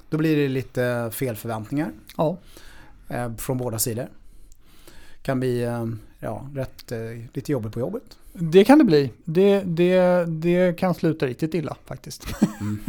då 0.09 0.17
blir 0.17 0.35
det 0.37 0.47
lite 0.47 1.11
fel 1.13 1.35
förväntningar. 1.35 1.91
Ja. 2.17 2.37
Eh, 3.07 3.35
från 3.35 3.57
båda 3.57 3.79
sidor. 3.79 4.07
Kan 5.21 5.39
bli 5.39 5.63
eh, 5.63 5.85
ja, 6.19 6.49
rätt, 6.53 6.91
lite 7.33 7.51
jobbigt 7.51 7.73
på 7.73 7.79
jobbet. 7.79 8.17
Det 8.33 8.63
kan 8.63 8.77
det 8.77 8.85
bli. 8.85 9.11
Det, 9.23 9.59
det, 9.59 10.25
det 10.25 10.79
kan 10.79 10.93
sluta 10.93 11.25
riktigt 11.27 11.53
illa 11.53 11.77
faktiskt. 11.85 12.27
Mm. 12.61 12.79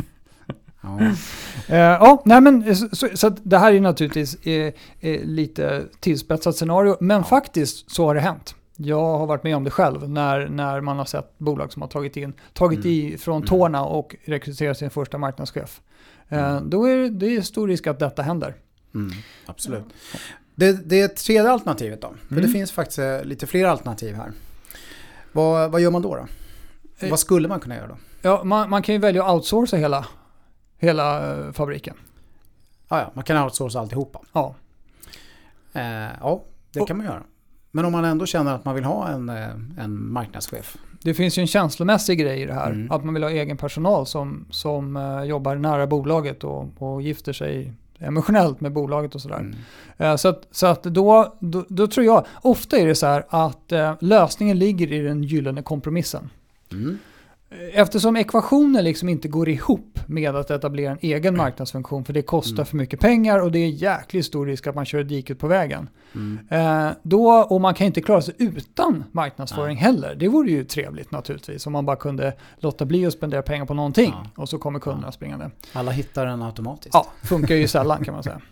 Ja. 0.86 1.04
uh, 1.04 1.76
ja, 1.76 2.22
nej 2.24 2.40
men 2.40 2.76
så, 2.76 2.88
så, 2.92 3.08
så 3.14 3.28
det 3.28 3.58
här 3.58 3.72
är 3.72 3.80
naturligtvis 3.80 4.46
eh, 4.46 4.72
eh, 5.00 5.20
lite 5.24 5.84
tillspetsat 6.00 6.56
scenario, 6.56 6.96
men 7.00 7.16
ja. 7.16 7.24
faktiskt 7.24 7.90
så 7.90 8.06
har 8.06 8.14
det 8.14 8.20
hänt. 8.20 8.54
Jag 8.76 9.18
har 9.18 9.26
varit 9.26 9.44
med 9.44 9.56
om 9.56 9.64
det 9.64 9.70
själv 9.70 10.10
när, 10.10 10.48
när 10.48 10.80
man 10.80 10.98
har 10.98 11.04
sett 11.04 11.38
bolag 11.38 11.72
som 11.72 11.82
har 11.82 11.88
tagit, 11.88 12.16
in, 12.16 12.32
tagit 12.52 12.78
mm. 12.78 12.90
i 12.90 13.18
från 13.18 13.36
mm. 13.36 13.46
tårna 13.46 13.84
och 13.84 14.16
rekryterat 14.24 14.78
sin 14.78 14.90
första 14.90 15.18
marknadschef. 15.18 15.80
Uh, 16.32 16.60
då 16.60 16.84
är 16.84 17.10
det, 17.10 17.36
är 17.36 17.40
stor 17.40 17.68
risk 17.68 17.86
att 17.86 17.98
detta 17.98 18.22
händer. 18.22 18.54
Mm, 18.94 19.10
absolut. 19.46 19.84
Det, 20.54 20.88
det 20.88 21.00
är 21.00 21.08
tredje 21.08 21.50
alternativet 21.50 22.02
då. 22.02 22.14
För 22.28 22.34
det 22.34 22.40
mm. 22.40 22.52
finns 22.52 22.72
faktiskt 22.72 22.98
eh, 22.98 23.24
lite 23.24 23.46
fler 23.46 23.64
alternativ 23.64 24.14
här. 24.14 24.32
Vad, 25.32 25.70
vad 25.70 25.80
gör 25.80 25.90
man 25.90 26.02
då? 26.02 26.16
då? 26.16 26.26
Vad 27.08 27.20
skulle 27.20 27.48
man 27.48 27.60
kunna 27.60 27.76
göra 27.76 27.86
då? 27.86 27.96
Ja, 28.22 28.44
man, 28.44 28.70
man 28.70 28.82
kan 28.82 28.94
ju 28.94 28.98
välja 28.98 29.24
att 29.24 29.34
outsourca 29.34 29.76
hela 29.76 30.06
hela 30.78 31.36
eh, 31.36 31.52
fabriken. 31.52 31.94
Ja, 32.88 33.00
ja, 33.00 33.10
man 33.14 33.24
kan 33.24 33.44
outsourca 33.44 33.78
alltihopa. 33.78 34.20
Ja. 34.32 34.54
Eh, 35.72 36.10
ja, 36.20 36.42
det 36.72 36.86
kan 36.86 36.96
man 36.96 37.06
göra. 37.06 37.22
Men 37.70 37.84
om 37.84 37.92
man 37.92 38.04
ändå 38.04 38.26
känner 38.26 38.54
att 38.54 38.64
man 38.64 38.74
vill 38.74 38.84
ha 38.84 39.08
en, 39.08 39.28
eh, 39.28 39.48
en 39.78 40.12
marknadschef? 40.12 40.76
Det 41.02 41.14
finns 41.14 41.38
ju 41.38 41.40
en 41.40 41.46
känslomässig 41.46 42.18
grej 42.18 42.42
i 42.42 42.46
det 42.46 42.54
här. 42.54 42.70
Mm. 42.70 42.90
Att 42.90 43.04
man 43.04 43.14
vill 43.14 43.22
ha 43.22 43.30
egen 43.30 43.56
personal 43.56 44.06
som, 44.06 44.46
som 44.50 44.96
uh, 44.96 45.24
jobbar 45.24 45.54
nära 45.54 45.86
bolaget 45.86 46.44
och, 46.44 46.68
och 46.78 47.02
gifter 47.02 47.32
sig 47.32 47.72
emotionellt 47.98 48.60
med 48.60 48.72
bolaget 48.72 49.14
och 49.14 49.20
sådär. 49.20 49.52
Mm. 49.98 50.18
Så 50.18 50.28
att, 50.28 50.48
så 50.50 50.66
att 50.66 50.82
då, 50.82 51.36
då, 51.40 51.64
då, 51.68 51.86
tror 51.86 52.06
jag, 52.06 52.26
ofta 52.42 52.76
är 52.76 52.86
det 52.86 52.94
så 52.94 53.06
här 53.06 53.24
att 53.28 53.72
lösningen 54.00 54.58
ligger 54.58 54.92
i 54.92 54.98
den 54.98 55.22
gyllene 55.22 55.62
kompromissen. 55.62 56.30
Mm. 56.72 56.98
Eftersom 57.50 58.16
ekvationen 58.16 58.84
liksom 58.84 59.08
inte 59.08 59.28
går 59.28 59.48
ihop 59.48 59.98
med 60.06 60.36
att 60.36 60.50
etablera 60.50 60.92
en 60.92 60.98
egen 61.00 61.36
marknadsfunktion 61.36 62.04
för 62.04 62.12
det 62.12 62.22
kostar 62.22 62.54
mm. 62.54 62.66
för 62.66 62.76
mycket 62.76 63.00
pengar 63.00 63.38
och 63.38 63.52
det 63.52 63.58
är 63.58 63.68
jäkligt 63.68 64.26
stor 64.26 64.46
risk 64.46 64.66
att 64.66 64.74
man 64.74 64.84
kör 64.84 65.04
diket 65.04 65.38
på 65.38 65.46
vägen. 65.46 65.88
Mm. 66.14 66.38
Eh, 66.50 66.92
då, 67.02 67.30
och 67.30 67.60
man 67.60 67.74
kan 67.74 67.86
inte 67.86 68.00
klara 68.00 68.22
sig 68.22 68.34
utan 68.38 69.04
marknadsföring 69.12 69.74
Nej. 69.74 69.84
heller. 69.84 70.14
Det 70.14 70.28
vore 70.28 70.50
ju 70.50 70.64
trevligt 70.64 71.10
naturligtvis 71.10 71.66
om 71.66 71.72
man 71.72 71.86
bara 71.86 71.96
kunde 71.96 72.32
låta 72.58 72.84
bli 72.84 73.06
att 73.06 73.12
spendera 73.12 73.42
pengar 73.42 73.66
på 73.66 73.74
någonting 73.74 74.14
ja. 74.24 74.42
och 74.42 74.48
så 74.48 74.58
kommer 74.58 74.78
kunderna 74.78 75.06
ja. 75.06 75.12
springande. 75.12 75.50
Alla 75.72 75.90
hittar 75.90 76.26
den 76.26 76.42
automatiskt. 76.42 76.94
Ja, 76.94 77.06
funkar 77.22 77.54
ju 77.54 77.68
sällan 77.68 78.04
kan 78.04 78.14
man 78.14 78.22
säga. 78.22 78.40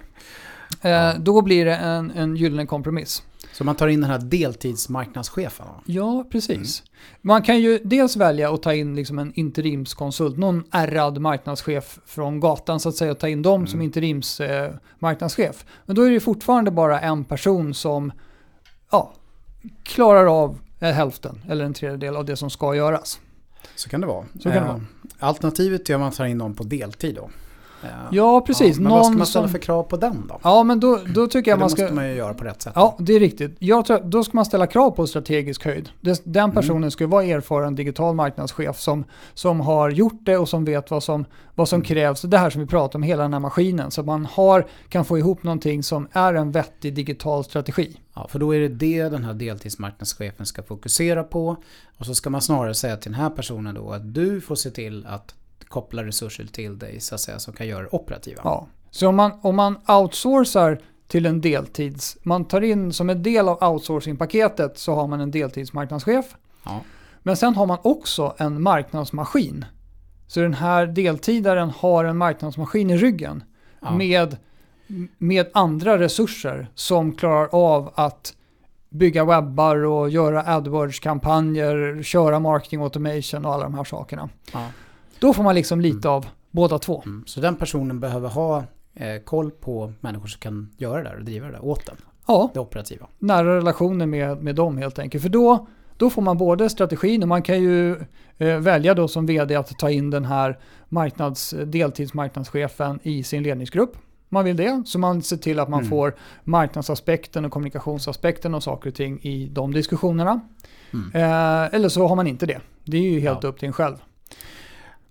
Eh, 0.82 1.14
då 1.18 1.42
blir 1.42 1.64
det 1.64 1.76
en, 1.76 2.10
en 2.10 2.36
gyllene 2.36 2.66
kompromiss. 2.66 3.22
Så 3.54 3.64
man 3.64 3.74
tar 3.74 3.88
in 3.88 4.00
den 4.00 4.10
här 4.10 4.18
deltidsmarknadschefen? 4.18 5.66
Ja, 5.84 6.24
precis. 6.30 6.80
Mm. 6.80 6.90
Man 7.20 7.42
kan 7.42 7.60
ju 7.60 7.78
dels 7.78 8.16
välja 8.16 8.54
att 8.54 8.62
ta 8.62 8.74
in 8.74 8.96
liksom 8.96 9.18
en 9.18 9.32
interimskonsult, 9.34 10.38
någon 10.38 10.64
ärrad 10.70 11.18
marknadschef 11.18 11.98
från 12.06 12.40
gatan 12.40 12.80
så 12.80 12.88
att 12.88 12.94
säga, 12.94 13.12
och 13.12 13.18
ta 13.18 13.28
in 13.28 13.42
dem 13.42 13.60
mm. 13.60 13.66
som 13.66 13.82
interimsmarknadschef. 13.82 15.64
Eh, 15.64 15.66
Men 15.86 15.96
då 15.96 16.02
är 16.02 16.10
det 16.10 16.20
fortfarande 16.20 16.70
bara 16.70 17.00
en 17.00 17.24
person 17.24 17.74
som 17.74 18.12
ja, 18.90 19.12
klarar 19.82 20.42
av 20.42 20.58
hälften 20.80 21.42
eller 21.48 21.64
en 21.64 21.74
tredjedel 21.74 22.16
av 22.16 22.24
det 22.24 22.36
som 22.36 22.50
ska 22.50 22.74
göras. 22.74 23.20
Så 23.76 23.88
kan 23.88 24.00
det 24.00 24.06
vara. 24.06 24.24
Så 24.34 24.42
kan 24.42 24.52
det 24.52 24.68
vara. 24.68 24.76
Eh, 24.76 24.82
alternativet 25.18 25.90
är 25.90 25.94
att 25.94 26.00
man 26.00 26.12
tar 26.12 26.24
in 26.24 26.38
någon 26.38 26.54
på 26.54 26.64
deltid 26.64 27.14
då. 27.14 27.30
Ja, 28.10 28.40
precis. 28.40 28.76
Ja, 28.76 28.82
men 28.82 28.92
vad 28.92 29.06
ska 29.06 29.16
man 29.18 29.26
ställa 29.26 29.44
som- 29.48 29.52
för 29.52 29.58
krav 29.58 29.82
på 29.82 29.96
den 29.96 30.26
då? 30.28 30.40
Ja, 30.42 30.62
men 30.62 30.80
då, 30.80 30.98
då 31.14 31.26
tycker 31.26 31.50
jag 31.50 31.58
det 31.58 31.60
man 31.60 31.64
måste 31.64 31.86
ska... 31.86 31.94
man 31.94 32.08
ju 32.08 32.14
göra 32.14 32.34
på 32.34 32.44
rätt 32.44 32.62
sätt. 32.62 32.72
Ja, 32.76 32.96
det 32.98 33.12
är 33.12 33.20
riktigt. 33.20 33.56
Jag 33.58 33.84
tror, 33.86 34.00
då 34.04 34.24
ska 34.24 34.30
man 34.36 34.44
ställa 34.44 34.66
krav 34.66 34.90
på 34.90 35.06
strategisk 35.06 35.64
höjd. 35.64 35.88
Det- 36.00 36.22
Den 36.24 36.42
Mm. 36.44 36.54
personen 36.54 36.90
ska 36.90 37.06
vara 37.06 37.24
erfaren 37.24 37.74
digital 37.74 38.14
marknadschef 38.14 38.78
som, 38.80 39.04
som 39.34 39.60
har 39.60 39.90
gjort 39.90 40.18
det 40.22 40.36
och 40.38 40.48
som 40.48 40.64
vet 40.64 40.90
vad 40.90 41.02
som, 41.02 41.24
vad 41.54 41.68
som 41.68 41.76
Mm. 41.76 41.84
krävs. 41.86 42.22
Det 42.22 42.38
här 42.38 42.50
som 42.50 42.60
vi 42.60 42.66
pratar 42.66 42.98
om, 42.98 43.02
hela 43.02 43.22
den 43.22 43.32
här 43.32 43.40
maskinen. 43.40 43.90
Så 43.90 44.00
att 44.00 44.06
man 44.06 44.26
har, 44.26 44.66
kan 44.88 45.04
få 45.04 45.18
ihop 45.18 45.42
någonting 45.42 45.82
som 45.82 46.08
är 46.12 46.34
en 46.34 46.52
vettig 46.52 46.94
digital 46.94 47.44
strategi. 47.44 47.96
Ja, 48.14 48.28
för 48.28 48.38
då 48.38 48.54
är 48.54 48.60
det 48.60 48.68
det 48.68 49.02
den 49.08 49.24
här 49.24 49.34
deltidsmarknadschefen 49.34 50.46
ska 50.46 50.62
fokusera 50.62 51.22
på. 51.24 51.56
Och 51.98 52.06
så 52.06 52.14
ska 52.14 52.30
man 52.30 52.40
snarare 52.42 52.74
säga 52.74 52.96
till 52.96 53.12
den 53.12 53.20
här 53.20 53.30
personen 53.30 53.74
då 53.74 53.90
att 53.90 54.14
du 54.14 54.40
får 54.40 54.54
se 54.54 54.70
till 54.70 55.06
att 55.06 55.34
koppla 55.74 56.04
resurser 56.04 56.46
till 56.46 56.78
dig 56.78 57.00
så 57.00 57.14
att 57.14 57.20
säga 57.20 57.38
som 57.38 57.54
kan 57.54 57.66
göra 57.66 57.82
det 57.82 57.88
operativa. 57.92 58.40
Ja. 58.44 58.66
Så 58.90 59.08
om 59.08 59.16
man, 59.16 59.32
om 59.42 59.56
man 59.56 59.76
outsourcar 59.88 60.80
till 61.08 61.26
en 61.26 61.40
deltids, 61.40 62.16
man 62.22 62.44
tar 62.44 62.60
in 62.60 62.92
som 62.92 63.10
en 63.10 63.22
del 63.22 63.48
av 63.48 63.62
outsourcingpaketet 63.72 64.78
så 64.78 64.94
har 64.94 65.06
man 65.08 65.20
en 65.20 65.30
deltidsmarknadschef. 65.30 66.36
Ja. 66.64 66.80
Men 67.22 67.36
sen 67.36 67.54
har 67.54 67.66
man 67.66 67.78
också 67.82 68.34
en 68.38 68.62
marknadsmaskin. 68.62 69.64
Så 70.26 70.40
den 70.40 70.54
här 70.54 70.86
deltidaren 70.86 71.70
har 71.70 72.04
en 72.04 72.16
marknadsmaskin 72.16 72.90
i 72.90 72.96
ryggen 72.96 73.44
Ja. 73.80 73.96
med, 73.96 74.36
med 75.18 75.46
andra 75.54 75.98
resurser 75.98 76.68
som 76.74 77.12
klarar 77.12 77.48
av 77.52 77.92
att 77.94 78.34
bygga 78.90 79.24
webbar 79.24 79.76
och 79.76 80.10
göra 80.10 80.42
AdWords-kampanjer, 80.42 82.02
köra 82.02 82.38
marketing 82.38 82.80
automation 82.82 83.44
och 83.44 83.54
alla 83.54 83.62
de 83.64 83.74
här 83.74 83.84
sakerna. 83.84 84.28
Ja. 84.52 84.66
Då 85.24 85.32
får 85.32 85.42
man 85.42 85.54
liksom 85.54 85.80
lite 85.80 86.08
av 86.08 86.26
båda 86.50 86.78
två. 86.78 87.02
Mm. 87.06 87.22
Så 87.26 87.40
den 87.40 87.56
personen 87.56 88.00
behöver 88.00 88.28
ha 88.28 88.64
eh, 88.94 89.22
koll 89.24 89.50
på 89.50 89.92
människor 90.00 90.26
som 90.26 90.40
kan 90.40 90.70
göra 90.76 91.02
det 91.02 91.08
där 91.08 91.16
och 91.16 91.24
driva 91.24 91.46
det 91.46 91.52
där 91.52 91.64
åt 91.64 91.86
den. 91.86 91.96
Ja, 92.26 92.50
Det 92.54 92.60
operativa. 92.60 93.06
nära 93.18 93.56
relationer 93.56 94.06
med, 94.06 94.42
med 94.42 94.54
dem 94.54 94.78
helt 94.78 94.98
enkelt. 94.98 95.22
För 95.22 95.28
då, 95.28 95.66
då 95.96 96.10
får 96.10 96.22
man 96.22 96.38
både 96.38 96.70
strategin 96.70 97.22
och 97.22 97.28
man 97.28 97.42
kan 97.42 97.62
ju 97.62 97.96
eh, 98.38 98.58
välja 98.58 98.94
då 98.94 99.08
som 99.08 99.26
vd 99.26 99.56
att 99.56 99.78
ta 99.78 99.90
in 99.90 100.10
den 100.10 100.24
här 100.24 100.58
marknads, 100.88 101.54
deltidsmarknadschefen 101.66 102.98
i 103.02 103.22
sin 103.22 103.42
ledningsgrupp. 103.42 103.96
Man 104.28 104.44
vill 104.44 104.56
det, 104.56 104.82
så 104.86 104.98
man 104.98 105.22
ser 105.22 105.36
till 105.36 105.58
att 105.60 105.68
man 105.68 105.80
Mm. 105.80 105.90
får 105.90 106.14
marknadsaspekten 106.44 107.44
och 107.44 107.50
kommunikationsaspekten 107.50 108.54
och 108.54 108.62
saker 108.62 108.90
och 108.90 108.94
ting 108.96 109.18
i 109.22 109.48
de 109.52 109.72
diskussionerna. 109.72 110.40
Mm. 110.92 111.10
Eh, 111.14 111.74
eller 111.74 111.88
så 111.88 112.06
har 112.06 112.16
man 112.16 112.26
inte 112.26 112.46
det. 112.46 112.60
Det 112.84 112.96
är 112.96 113.02
ju 113.02 113.20
helt 113.20 113.42
Ja. 113.42 113.48
upp 113.48 113.58
till 113.58 113.66
en 113.66 113.72
själv. 113.72 113.96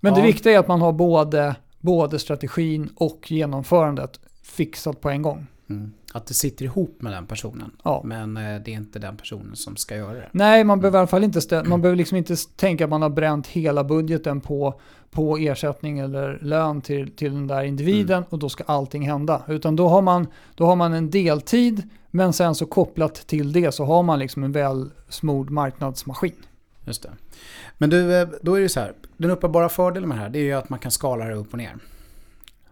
Men 0.04 0.14
det 0.14 0.20
Ja. 0.20 0.26
viktiga 0.26 0.54
är 0.54 0.60
att 0.60 0.68
man 0.68 0.82
har 0.82 0.92
både, 0.92 1.56
både 1.82 2.20
strategin 2.20 2.90
och 2.96 3.32
genomförandet 3.32 4.20
fixat 4.44 5.02
på 5.02 5.10
en 5.10 5.22
gång. 5.22 5.48
Mm. 5.70 5.92
Att 6.14 6.26
det 6.26 6.34
sitter 6.34 6.66
ihop 6.66 6.98
med 7.02 7.14
den 7.14 7.26
personen. 7.26 7.72
Ja. 7.84 8.02
Men 8.06 8.38
eh, 8.38 8.44
det 8.66 8.72
är 8.72 8.76
inte 8.76 9.00
den 9.00 9.18
personen 9.18 9.56
som 9.56 9.76
ska 9.76 9.96
göra 9.96 10.14
det. 10.14 10.30
Nej, 10.32 10.64
man 10.64 10.80
behöver 10.80 10.98
i 10.98 11.00
alla 11.00 11.08
fall 11.08 11.24
inte, 11.24 11.40
stä- 11.40 11.68
man 11.68 11.82
behöver 11.82 11.98
liksom 11.98 12.18
inte 12.18 12.36
tänka 12.56 12.84
att 12.84 12.90
man 12.90 13.02
har 13.02 13.10
bränt 13.10 13.48
hela 13.48 13.84
budgeten 13.84 14.42
på, 14.42 14.80
på 15.12 15.38
ersättning 15.38 16.00
eller 16.00 16.40
lön 16.42 16.82
till, 16.82 17.12
till 17.16 17.34
den 17.34 17.48
där 17.48 17.64
individen 17.64 18.18
Mm. 18.18 18.28
och 18.30 18.40
då 18.40 18.50
ska 18.50 18.64
allting 18.64 19.08
hända. 19.10 19.42
Utan 19.48 19.76
då 19.76 19.88
har, 19.88 20.02
man, 20.02 20.28
då 20.56 20.66
har 20.66 20.76
man 20.76 20.94
en 20.94 21.10
deltid 21.10 21.84
men 22.12 22.34
sen 22.34 22.56
så 22.56 22.66
kopplat 22.66 23.16
till 23.16 23.52
det 23.52 23.72
så 23.72 23.86
har 23.86 24.04
man 24.04 24.20
liksom 24.20 24.44
en 24.44 24.52
väl 24.52 24.90
smord 25.10 25.50
marknadsmaskin. 25.50 26.36
Just 26.86 27.04
det. 27.04 27.12
Men 27.78 27.90
du, 27.90 28.16
eh, 28.16 28.28
då 28.42 28.56
är 28.56 28.62
det 28.62 28.70
så 28.70 28.80
här. 28.80 28.94
Den 29.18 29.32
uppenbara 29.32 29.70
fördelen 29.70 30.10
med 30.10 30.18
det 30.18 30.22
här 30.22 30.30
det 30.30 30.40
är 30.40 30.44
ju 30.44 30.54
att 30.54 30.70
man 30.70 30.80
kan 30.80 30.92
skala 30.92 31.26
det 31.26 31.34
upp 31.34 31.52
och 31.52 31.58
ner. 31.58 31.76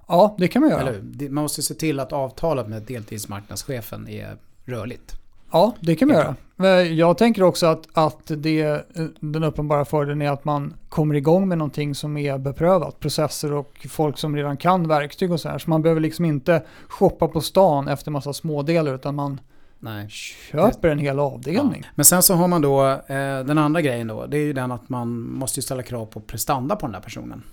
Ja, 0.08 0.36
det 0.38 0.48
kan 0.48 0.62
man 0.62 0.72
göra. 0.72 0.82
Eller 0.82 1.30
Man 1.30 1.44
måste 1.44 1.62
se 1.62 1.74
till 1.74 2.00
att 2.00 2.14
avtalet 2.14 2.68
med 2.68 2.82
deltidsmarknadschefen 2.82 4.08
är 4.08 4.38
rörligt. 4.66 5.16
Ja, 5.52 5.76
det 5.80 5.96
kan 5.96 6.08
man 6.08 6.18
göra. 6.18 6.36
Men 6.56 6.96
Jag 6.96 7.18
tänker 7.18 7.44
också 7.44 7.66
att, 7.66 7.88
att 7.94 8.22
det, 8.26 8.62
eh, 8.62 9.06
den 9.20 9.44
uppenbara 9.44 9.86
fördelen 9.86 10.22
är 10.22 10.32
att 10.32 10.46
man 10.46 10.74
kommer 10.90 11.16
igång 11.16 11.48
med 11.48 11.58
någonting 11.58 11.96
som 11.96 12.18
är 12.18 12.38
beprövat. 12.38 13.00
Processer 13.00 13.54
och 13.54 13.88
folk 13.90 14.18
som 14.18 14.36
redan 14.36 14.58
kan 14.58 14.88
verktyg 14.88 15.32
och 15.32 15.40
så 15.40 15.50
här. 15.50 15.58
Så 15.58 15.70
man 15.70 15.82
behöver 15.82 16.02
liksom 16.02 16.26
inte 16.26 16.64
shoppa 16.88 17.28
på 17.28 17.42
stan 17.42 17.88
efter 17.88 18.12
massa 18.12 18.34
smådelar 18.34 18.96
utan 18.96 19.16
man 19.16 19.40
Nej. 19.84 20.10
köper 20.10 20.88
en 20.90 21.00
hel 21.00 21.20
avdelning. 21.20 21.86
Men 21.96 22.06
sen 22.06 22.24
så 22.24 22.34
har 22.34 22.48
man 22.48 22.62
då 22.62 22.88
eh, 22.90 23.44
den 23.44 23.58
andra 23.58 23.82
grejen 23.82 24.08
då. 24.08 24.26
Det 24.26 24.38
är 24.38 24.44
ju 24.44 24.54
den 24.54 24.72
att 24.72 24.90
man 24.90 25.22
måste 25.22 25.60
ju 25.60 25.62
ställa 25.62 25.84
krav 25.84 26.06
på 26.06 26.20
prestanda 26.20 26.76
på 26.76 26.86
den 26.86 26.94
där 26.94 27.00
personen. 27.00 27.44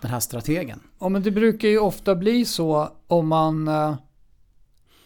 Den 0.00 0.10
här 0.10 0.20
strategen. 0.20 0.80
Ja, 0.98 1.08
men 1.08 1.22
det 1.22 1.30
brukar 1.30 1.68
ju 1.68 1.78
ofta 1.78 2.14
bli 2.14 2.44
så 2.44 2.88
om 3.06 3.28
man, 3.28 3.68
eh, 3.68 3.94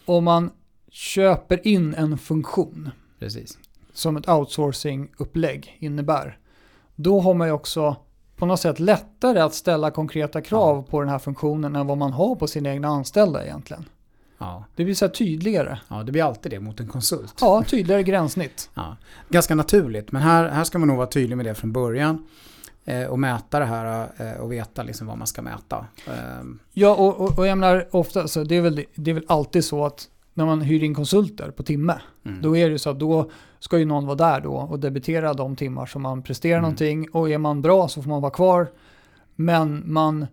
om 0.05 0.23
man 0.23 0.51
köper 0.91 1.67
in 1.67 1.93
en 1.95 2.17
funktion 2.17 2.89
Precis. 3.19 3.57
som 3.93 4.17
ett 4.17 4.27
outsourcing-upplägg 4.27 5.77
innebär. 5.79 6.37
Då 6.95 7.19
har 7.19 7.33
man 7.33 7.47
ju 7.47 7.53
också 7.53 7.95
på 8.35 8.45
något 8.45 8.59
sätt 8.59 8.79
lättare 8.79 9.39
att 9.39 9.53
ställa 9.53 9.91
konkreta 9.91 10.41
krav 10.41 10.83
på 10.89 10.99
den 10.99 11.09
här 11.09 11.19
funktionen 11.19 11.75
än 11.75 11.87
vad 11.87 11.97
man 11.97 12.13
har 12.13 12.35
på 12.35 12.47
sina 12.47 12.69
egna 12.69 12.87
anställda 12.87 13.45
egentligen. 13.45 13.85
Ja. 14.39 14.63
Det 14.75 14.83
blir 14.83 14.95
så 14.95 15.05
här 15.05 15.11
tydligare. 15.11 15.79
ja, 15.87 16.03
det 16.03 16.11
blir 16.11 16.23
alltid 16.23 16.51
det 16.51 16.59
mot 16.59 16.79
en 16.79 16.87
konsult. 16.87 17.35
Ja, 17.41 17.63
tydligare 17.63 18.03
gränssnitt. 18.03 18.69
Ja, 18.73 18.97
ganska 19.29 19.55
naturligt, 19.55 20.11
men 20.11 20.21
här, 20.21 20.49
här 20.49 20.63
ska 20.63 20.79
man 20.79 20.87
nog 20.87 20.97
vara 20.97 21.07
tydlig 21.07 21.35
med 21.37 21.45
det 21.45 21.55
från 21.55 21.71
början. 21.71 22.25
Eh, 22.85 23.03
och 23.03 23.19
mäta 23.19 23.59
det 23.59 23.65
här 23.65 24.07
eh, 24.17 24.41
och 24.41 24.51
veta 24.51 24.83
liksom 24.83 25.07
vad 25.07 25.17
man 25.17 25.27
ska 25.27 25.41
mäta. 25.41 25.85
Eh, 26.07 26.13
Ja, 26.73 26.95
och, 26.95 27.21
och, 27.21 27.39
och 27.39 27.47
jag 27.47 27.57
menar 27.57 27.87
ofta, 27.91 28.27
så 28.27 28.43
det, 28.43 28.55
är 28.55 28.61
väl, 28.61 28.85
det 28.95 29.11
är 29.11 29.15
väl 29.15 29.25
alltid 29.27 29.65
så 29.65 29.85
att 29.85 30.07
när 30.33 30.45
man 30.45 30.61
hyr 30.61 30.83
in 30.83 30.95
konsulter 30.95 31.51
på 31.51 31.63
timme, 31.63 31.99
mm. 32.25 32.41
då 32.41 32.57
är 32.57 32.69
det 32.69 32.79
så 32.79 32.89
att 32.89 32.99
då 32.99 33.31
ska 33.59 33.77
ju 33.77 33.85
någon 33.85 34.05
vara 34.05 34.15
där 34.15 34.41
då 34.41 34.53
och 34.53 34.79
debitera 34.79 35.33
de 35.33 35.55
timmar 35.55 35.85
som 35.85 36.01
man 36.01 36.21
presterar 36.23 36.53
Mm. 36.57 36.61
någonting 36.61 37.09
och 37.09 37.29
är 37.29 37.37
man 37.37 37.61
bra 37.61 37.87
så 37.87 38.01
får 38.01 38.09
man 38.09 38.21
vara 38.21 38.31
kvar. 38.31 38.67
Men 39.35 39.83
man 39.85 40.27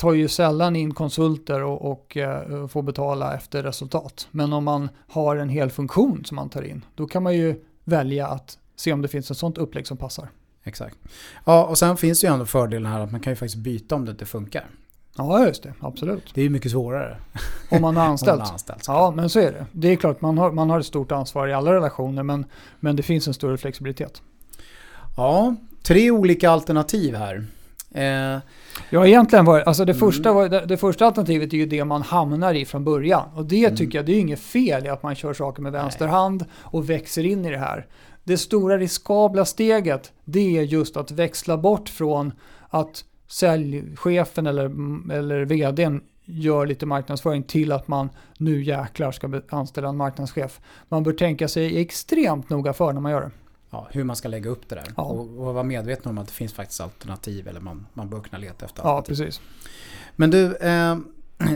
tar 0.00 0.12
ju 0.12 0.28
sällan 0.28 0.76
in 0.76 0.94
konsulter 0.94 1.62
och, 1.62 1.90
och 1.90 2.16
eh, 2.16 2.66
får 2.66 2.82
betala 2.82 3.34
efter 3.34 3.62
resultat. 3.62 4.28
Men 4.30 4.52
om 4.52 4.64
man 4.64 4.88
har 5.08 5.36
en 5.36 5.48
hel 5.48 5.70
funktion 5.70 6.24
som 6.24 6.36
man 6.36 6.48
tar 6.48 6.62
in, 6.62 6.84
då 6.94 7.06
kan 7.06 7.22
man 7.22 7.34
ju 7.34 7.64
välja 7.84 8.26
att 8.26 8.58
se 8.76 8.92
om 8.92 9.02
det 9.02 9.08
finns 9.08 9.30
ett 9.30 9.36
sånt 9.36 9.58
upplägg 9.58 9.86
som 9.86 9.96
passar. 9.96 10.28
Exakt. 10.64 10.96
Ja, 11.44 11.64
och 11.64 11.78
sen 11.78 11.96
finns 11.96 12.20
det 12.20 12.26
ju 12.26 12.32
ändå 12.32 12.46
fördelen 12.46 12.92
här 12.92 13.00
att 13.00 13.10
man 13.12 13.20
kan 13.20 13.30
ju 13.30 13.36
faktiskt 13.36 13.56
byta 13.56 13.94
om 13.94 14.04
det 14.04 14.10
inte 14.10 14.26
funkar. 14.26 14.66
Ja, 15.16 15.46
just 15.46 15.62
det. 15.62 15.74
Absolut. 15.80 16.34
Det 16.34 16.40
är 16.40 16.44
ju 16.44 16.50
mycket 16.50 16.70
svårare 16.72 17.16
Om 17.70 17.82
man 17.82 17.96
har 17.96 18.04
anställt. 18.04 18.42
anställt. 18.52 18.84
Ja, 18.86 19.12
men 19.16 19.30
så 19.30 19.40
är 19.40 19.52
det. 19.52 19.66
Det 19.72 19.88
är 19.88 19.96
klart, 19.96 20.20
man 20.20 20.38
har, 20.38 20.52
man 20.52 20.70
har 20.70 20.80
ett 20.80 20.86
stort 20.86 21.12
ansvar 21.12 21.48
i 21.48 21.52
alla 21.52 21.72
relationer, 21.72 22.22
men, 22.22 22.44
men 22.80 22.96
det 22.96 23.02
finns 23.02 23.28
en 23.28 23.34
större 23.34 23.56
flexibilitet. 23.56 24.22
ja, 25.16 25.56
tre 25.82 26.10
olika 26.10 26.50
alternativ 26.50 27.14
här. 27.14 27.46
Eh, 27.94 28.38
Ja, 28.90 29.06
egentligen 29.06 29.44
var 29.44 29.60
alltså 29.60 29.84
det, 29.84 29.92
Mm. 29.92 30.00
första 30.00 30.32
var, 30.32 30.48
det, 30.48 30.66
det 30.66 30.76
första 30.76 31.06
alternativet 31.06 31.52
är 31.52 31.56
ju 31.56 31.66
det 31.66 31.84
man 31.84 32.02
hamnar 32.02 32.54
i 32.54 32.64
från 32.64 32.84
början. 32.84 33.28
Och 33.34 33.44
det 33.44 33.64
Mm. 33.64 33.76
tycker 33.76 33.98
jag, 33.98 34.06
det 34.06 34.12
är 34.12 34.14
ju 34.14 34.20
inget 34.20 34.40
fel 34.40 34.86
i 34.86 34.88
att 34.88 35.02
man 35.02 35.14
kör 35.14 35.32
saker 35.34 35.62
med 35.62 35.72
vänster 35.72 36.06
hand 36.06 36.44
och 36.60 36.90
växer 36.90 37.26
in 37.26 37.44
i 37.44 37.50
det 37.50 37.58
här. 37.58 37.86
Det 38.24 38.36
stora 38.38 38.78
riskabla 38.78 39.44
steget, 39.44 40.12
det 40.24 40.58
är 40.58 40.62
just 40.62 40.96
att 40.96 41.10
växla 41.10 41.56
bort 41.58 41.88
från 41.88 42.32
att 42.68 43.04
säljchefen 43.28 44.46
eller, 44.46 44.64
eller 45.12 45.44
vdn 45.44 46.00
gör 46.24 46.66
lite 46.66 46.86
marknadsföring 46.86 47.42
till 47.42 47.72
att 47.72 47.88
man 47.88 48.08
nu 48.38 48.62
jäklar 48.62 49.12
ska 49.12 49.40
anställa 49.50 49.88
en 49.88 49.96
marknadschef. 49.96 50.60
Man 50.88 51.02
bör 51.02 51.12
tänka 51.12 51.48
sig 51.48 51.80
extremt 51.80 52.50
noga 52.50 52.72
för 52.72 52.92
när 52.92 53.00
man 53.00 53.12
gör 53.12 53.20
det. 53.20 53.30
Ja, 53.70 53.88
hur 53.90 54.04
man 54.04 54.16
ska 54.16 54.28
lägga 54.28 54.50
upp 54.50 54.68
det 54.68 54.74
där. 54.74 54.84
Ja. 54.96 55.02
Och, 55.02 55.20
och 55.20 55.54
vara 55.54 55.62
medveten 55.64 56.10
om 56.10 56.18
att 56.18 56.26
det 56.26 56.32
finns 56.32 56.52
faktiskt 56.52 56.80
alternativ 56.80 57.48
eller 57.48 57.60
man, 57.60 57.86
man 57.94 58.10
bör 58.10 58.20
kunna 58.20 58.38
leta 58.38 58.64
efter 58.64 58.82
Ja, 58.82 58.88
alternativ. 58.96 59.24
precis. 59.24 59.40
Men 60.16 60.30
du, 60.30 60.56
eh, 60.56 60.96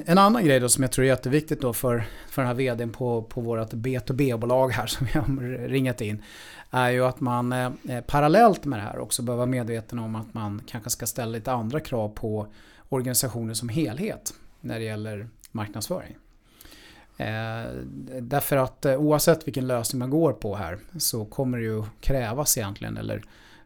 en 0.06 0.18
annan 0.18 0.44
grej 0.44 0.60
då 0.60 0.68
som 0.68 0.82
jag 0.82 0.92
tror 0.92 1.04
är 1.04 1.08
jätteviktigt 1.08 1.60
då 1.60 1.72
för, 1.72 2.04
för 2.28 2.42
den 2.42 2.46
här 2.46 2.54
vdn 2.54 2.92
på, 2.92 3.22
på 3.22 3.40
vårt 3.40 3.72
B2B-bolag 3.72 4.68
här 4.68 4.86
som 4.86 5.06
jag 5.14 5.22
har 5.22 5.68
ringat 5.68 6.00
in. 6.00 6.22
Är 6.70 6.90
ju 6.90 7.04
att 7.04 7.20
man 7.20 7.52
eh, 7.52 7.70
parallellt 8.06 8.64
med 8.64 8.78
det 8.78 8.82
här 8.82 8.98
också 8.98 9.22
bör 9.22 9.36
vara 9.36 9.46
medveten 9.46 9.98
om 9.98 10.16
att 10.16 10.34
man 10.34 10.62
kanske 10.66 10.90
ska 10.90 11.06
ställa 11.06 11.32
lite 11.32 11.52
andra 11.52 11.80
krav 11.80 12.08
på 12.08 12.46
organisationen 12.88 13.56
som 13.56 13.68
helhet 13.68 14.34
när 14.60 14.78
det 14.78 14.84
gäller 14.84 15.28
marknadsföring. 15.52 16.16
Eh, 17.16 17.70
därför 18.20 18.56
att 18.56 18.84
eh, 18.84 18.96
oavsett 18.96 19.46
vilken 19.46 19.66
lösning 19.66 19.98
man 19.98 20.10
går 20.10 20.32
på 20.32 20.56
här 20.56 20.78
så 20.98 21.24
kommer 21.24 21.58
det 21.58 21.64
ju 21.64 21.82
krävas 22.00 22.58
egentligen 22.58 22.96
eller 22.96 23.22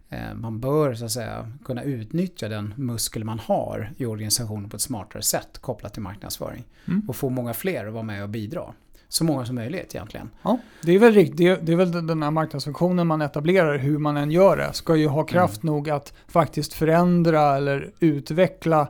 eh, 0.09 0.35
man 0.35 0.61
bör 0.61 0.95
så 0.95 1.05
att 1.05 1.11
säga 1.11 1.53
kunna 1.65 1.83
utnyttja 1.83 2.49
den 2.49 2.75
muskel 2.77 3.25
man 3.25 3.39
har 3.39 3.93
i 3.97 4.07
organisationen 4.07 4.71
på 4.71 4.77
ett 4.77 4.83
smartare 4.83 5.23
sätt 5.23 5.59
kopplat 5.61 5.93
till 5.93 6.03
marknadsföring. 6.03 6.65
Mm. 6.89 7.03
Och 7.09 7.17
få 7.17 7.29
många 7.29 7.55
fler 7.55 7.87
att 7.87 7.93
vara 7.93 8.03
med 8.03 8.23
och 8.23 8.29
bidra. 8.29 8.75
Så 9.11 9.25
många 9.25 9.47
som 9.47 9.55
möjligt 9.55 9.95
egentligen. 9.95 10.31
Ja, 10.43 10.59
det 10.83 10.93
är 10.93 10.99
väl 10.99 11.15
riktigt. 11.15 11.37
Det 11.37 11.47
är, 11.47 11.59
det 11.63 11.73
är 11.73 11.77
väl 11.77 12.07
den 12.07 12.23
här 12.23 12.31
marknadsfunktionen 12.31 13.07
man 13.07 13.23
etablerar, 13.23 13.79
hur 13.79 13.99
man 13.99 14.17
än 14.17 14.31
gör 14.31 14.57
det, 14.57 14.73
ska 14.73 14.97
ju 14.97 15.07
ha 15.07 15.25
kraft 15.25 15.63
nog 15.63 15.91
att 15.91 16.13
faktiskt 16.27 16.73
förändra 16.73 17.57
eller 17.57 17.93
utveckla 18.01 18.89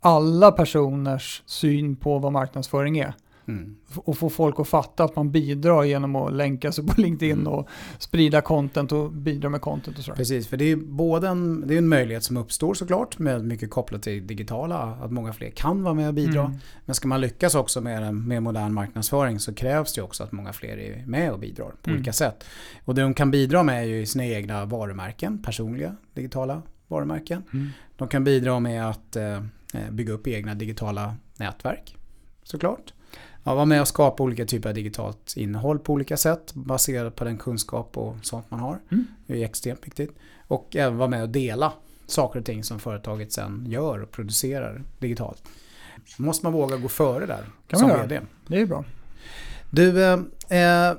alla 0.00 0.52
personers 0.52 1.42
syn 1.46 1.96
på 1.96 2.18
vad 2.18 2.32
marknadsföring 2.32 2.98
är. 2.98 3.14
Mm. 3.48 3.76
Och 3.96 4.18
få 4.18 4.30
folk 4.30 4.60
att 4.60 4.68
fatta 4.68 5.04
att 5.04 5.16
man 5.16 5.30
bidrar 5.30 5.84
genom 5.84 6.16
att 6.16 6.32
länka 6.32 6.72
sig 6.72 6.86
på 6.86 6.94
LinkedIn 7.00 7.32
Mm. 7.40 7.46
och 7.52 7.68
sprida 7.98 8.40
content 8.40 8.92
och 8.92 9.12
bidra 9.12 9.48
med 9.48 9.60
content 9.60 9.98
och 9.98 10.04
sådär. 10.04 10.16
Precis, 10.16 10.48
för 10.48 10.56
det 10.56 10.64
är 10.64 10.76
både 10.76 11.28
en, 11.28 11.66
det 11.66 11.74
är 11.74 11.78
en 11.78 11.88
möjlighet 11.88 12.24
som 12.24 12.36
uppstår 12.36 12.74
såklart 12.74 13.18
med 13.18 13.44
mycket 13.44 13.70
kopplat 13.70 14.02
till 14.02 14.26
digitala, 14.26 14.78
att 14.78 15.12
många 15.12 15.32
fler 15.32 15.50
kan 15.50 15.82
vara 15.82 15.94
med 15.94 16.08
och 16.08 16.14
bidra. 16.14 16.40
Mm. 16.44 16.58
Men 16.84 16.94
ska 16.94 17.08
man 17.08 17.20
lyckas 17.20 17.54
också 17.54 17.80
med, 17.80 18.14
med 18.14 18.42
modern 18.42 18.72
marknadsföring 18.74 19.38
så 19.40 19.54
krävs 19.54 19.92
det 19.92 20.02
också 20.02 20.24
att 20.24 20.32
många 20.32 20.52
fler 20.52 20.76
är 20.78 21.06
med 21.06 21.32
och 21.32 21.38
bidrar 21.38 21.64
på 21.82 21.90
Mm. 21.90 21.96
olika 21.96 22.12
sätt. 22.12 22.44
Och 22.84 22.94
det 22.94 23.02
de 23.02 23.14
kan 23.14 23.30
bidra 23.30 23.62
med 23.62 23.82
är 23.82 23.86
ju 23.86 24.06
sina 24.06 24.26
egna 24.26 24.64
varumärken, 24.64 25.42
personliga 25.42 25.96
digitala 26.14 26.62
varumärken. 26.88 27.42
Mm. 27.52 27.68
De 27.96 28.08
kan 28.08 28.24
bidra 28.24 28.60
med 28.60 28.88
att 28.88 29.16
eh, 29.16 29.40
bygga 29.90 30.12
upp 30.12 30.26
egna 30.26 30.54
digitala 30.54 31.14
nätverk 31.36 31.96
såklart. 32.42 32.92
Ja, 33.44 33.54
vara 33.54 33.64
med 33.64 33.80
och 33.80 33.88
skapa 33.88 34.22
olika 34.22 34.46
typer 34.46 34.68
av 34.68 34.74
digitalt 34.74 35.32
innehåll 35.36 35.78
på 35.78 35.92
olika 35.92 36.16
sätt 36.16 36.54
baserat 36.54 37.16
på 37.16 37.24
den 37.24 37.38
kunskap 37.38 37.96
och 37.98 38.16
sånt 38.22 38.50
man 38.50 38.60
har. 38.60 38.78
Mm. 38.90 39.06
Det 39.26 39.40
är 39.42 39.44
extremt 39.44 39.86
viktigt. 39.86 40.10
Och 40.48 40.76
även 40.76 40.98
vara 40.98 41.08
med 41.08 41.22
och 41.22 41.28
dela 41.28 41.72
saker 42.06 42.38
och 42.40 42.44
ting 42.46 42.64
som 42.64 42.78
företaget 42.80 43.32
sen 43.32 43.66
gör 43.68 44.02
och 44.02 44.10
producerar 44.10 44.82
digitalt. 44.98 45.42
måste 46.16 46.46
man 46.46 46.52
våga 46.52 46.76
gå 46.76 46.88
före 46.88 47.26
där 47.26 47.44
Kan 47.66 47.78
som 47.78 47.88
man 47.88 47.96
göra. 47.98 48.06
vd. 48.06 48.20
Det 48.46 48.60
är 48.60 48.66
bra. 48.66 48.84
Du, 49.70 50.04
eh, 50.04 50.18
eh, 50.88 50.96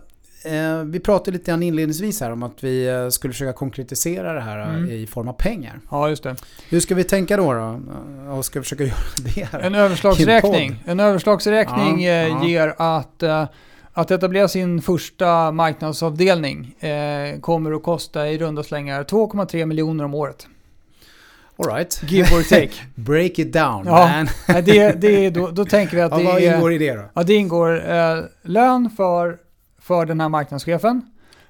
vi 0.85 0.99
pratade 0.99 1.31
lite 1.31 1.51
grann 1.51 1.63
inledningsvis 1.63 2.21
här 2.21 2.31
om 2.31 2.43
att 2.43 2.63
vi 2.63 2.87
eh, 2.87 3.09
skulle 3.09 3.33
försöka 3.33 3.53
konkretisera 3.53 4.33
det 4.33 4.41
här 4.41 4.59
eh, 4.59 4.69
Mm. 4.73 4.91
i 4.91 5.07
form 5.07 5.27
av 5.27 5.33
pengar. 5.33 5.79
Ja, 5.91 6.09
just 6.09 6.23
det. 6.23 6.35
Hur 6.69 6.79
ska 6.79 6.95
vi 6.95 7.03
tänka 7.03 7.37
då? 7.37 7.53
då? 7.53 7.79
Och 8.31 8.45
ska 8.45 8.59
vi 8.59 8.63
försöka 8.63 8.83
göra 8.83 8.95
det 9.35 9.45
här? 9.51 9.59
En 9.59 9.75
överslagsräkning. 9.75 10.83
En 10.85 10.99
överslagsräkning 10.99 12.01
Ja, 12.03 12.11
eh, 12.11 12.27
ja. 12.27 12.45
ger 12.47 12.73
att, 12.77 13.23
eh, 13.23 13.45
att 13.93 14.11
etablera 14.11 14.47
sin 14.47 14.81
första 14.81 15.51
marknadsavdelning 15.51 16.75
eh, 16.79 17.39
kommer 17.39 17.71
att 17.71 17.83
kosta 17.83 18.29
i 18.29 18.37
runda 18.37 18.63
slängar 18.63 19.03
2,3 19.03 19.65
miljoner 19.65 20.03
om 20.03 20.13
året. 20.13 20.47
All 21.57 21.65
right. 21.75 22.01
Give 22.07 22.27
or 22.35 22.41
take. 22.49 22.71
Break 22.95 23.39
it 23.39 23.53
down 23.53 23.83
Ja. 23.85 24.09
man. 24.47 24.63
Det, 24.63 25.01
det 25.01 25.25
är 25.25 25.31
då, 25.31 25.47
då 25.51 25.65
tänker 25.65 25.95
vi 25.95 26.01
att 26.01 26.11
Ja, 26.11 26.17
det 26.17 26.23
vad 26.23 26.41
ingår 26.41 26.73
i 26.73 26.77
det 26.77 26.93
då? 26.93 27.03
ja, 27.13 27.23
det 27.23 27.33
ingår 27.33 27.91
eh, 27.91 28.17
lön 28.43 28.89
för, 28.97 29.37
för 29.83 30.05
den 30.05 30.21
här 30.21 30.29
marknadschefen. 30.29 31.01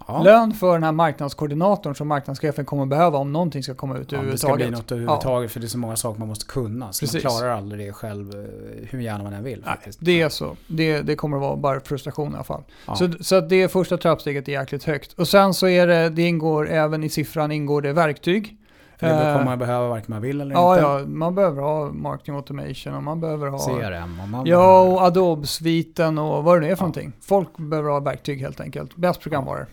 Ja. 0.08 0.24
Lön 0.24 0.54
för 0.54 0.74
den 0.74 0.84
här 0.84 0.92
marknadskoordinatorn 0.92 1.96
som 1.96 2.08
marknadschefen 2.08 2.66
kommer 2.66 2.86
behöva 2.86 3.18
om 3.18 3.34
någonting 3.34 3.64
ska 3.64 3.74
komma 3.74 3.98
ut 3.98 4.12
Ja, 4.12 4.22
det 4.22 4.38
ska 4.38 4.56
bli 4.56 4.66
överhuvudtaget. 4.66 4.72
något 4.72 4.92
överhuvudtaget 4.92 5.52
för 5.52 5.60
det 5.60 5.66
är 5.66 5.68
så 5.68 5.78
många 5.78 5.96
saker 5.96 6.20
man 6.20 6.28
måste 6.28 6.46
kunna. 6.46 6.92
Så 6.94 7.06
Precis. 7.06 7.24
man 7.24 7.32
klarar 7.32 7.50
aldrig 7.58 7.88
det 7.88 7.94
själv 7.94 8.30
eh, 8.30 8.88
hur 8.90 9.00
gärna 9.00 9.24
man 9.24 9.34
än 9.34 9.44
vill. 9.44 9.64
Nej, 9.66 9.78
det 10.00 10.22
är 10.22 10.30
så. 10.30 10.56
Det, 10.68 11.02
det 11.02 11.16
kommer 11.16 11.38
att 11.38 11.42
vara 11.42 11.56
bara 11.56 11.80
frustration 11.80 12.32
i 12.32 12.36
alla 12.36 12.44
fall. 12.44 12.64
Ja. 12.88 12.96
Så, 12.96 13.12
så 13.20 13.42
det 13.42 13.72
första 13.72 13.98
trappsteget 13.98 14.48
är 14.48 14.52
jäkligt 14.52 14.84
högt. 14.84 15.14
Och 15.14 15.28
sen 15.28 15.54
så 15.54 15.68
är 15.68 15.88
det, 15.88 16.10
det 16.10 16.22
ingår 16.22 16.70
även 16.70 17.04
i 17.04 17.10
siffran 17.10 17.52
ingår 17.52 17.82
det 17.82 17.94
verktyg. 17.94 18.58
Det 19.04 19.10
Eh, 19.28 19.34
kommer 19.34 19.46
man 19.46 19.60
behöva 19.60 19.88
varken 19.88 20.06
man 20.10 20.22
vill 20.22 20.42
eller 20.42 20.56
Ja, 20.56 20.74
inte. 20.76 20.88
ja, 20.88 21.06
man 21.08 21.36
behöver 21.36 21.62
ha 21.62 21.92
marketing 21.92 22.36
automation 22.36 22.94
och 22.94 23.04
man 23.04 23.20
behöver 23.22 23.48
ha... 23.48 23.58
CRM 23.60 24.20
och 24.24 24.30
man 24.30 24.46
Ja, 24.46 24.58
behöver- 24.58 24.94
och 24.94 25.02
Adobe-sviten 25.02 26.18
och 26.18 26.44
vad 26.44 26.56
det 26.58 26.60
nu 26.62 26.72
är 26.72 26.76
för 26.76 26.82
Ja. 26.82 26.88
någonting. 26.88 27.14
Folk 27.22 27.58
behöver 27.58 27.90
ha 27.90 28.00
verktyg 28.00 28.42
helt 28.42 28.60
enkelt. 28.62 28.96
Bäst 28.96 29.20
programvaror. 29.22 29.68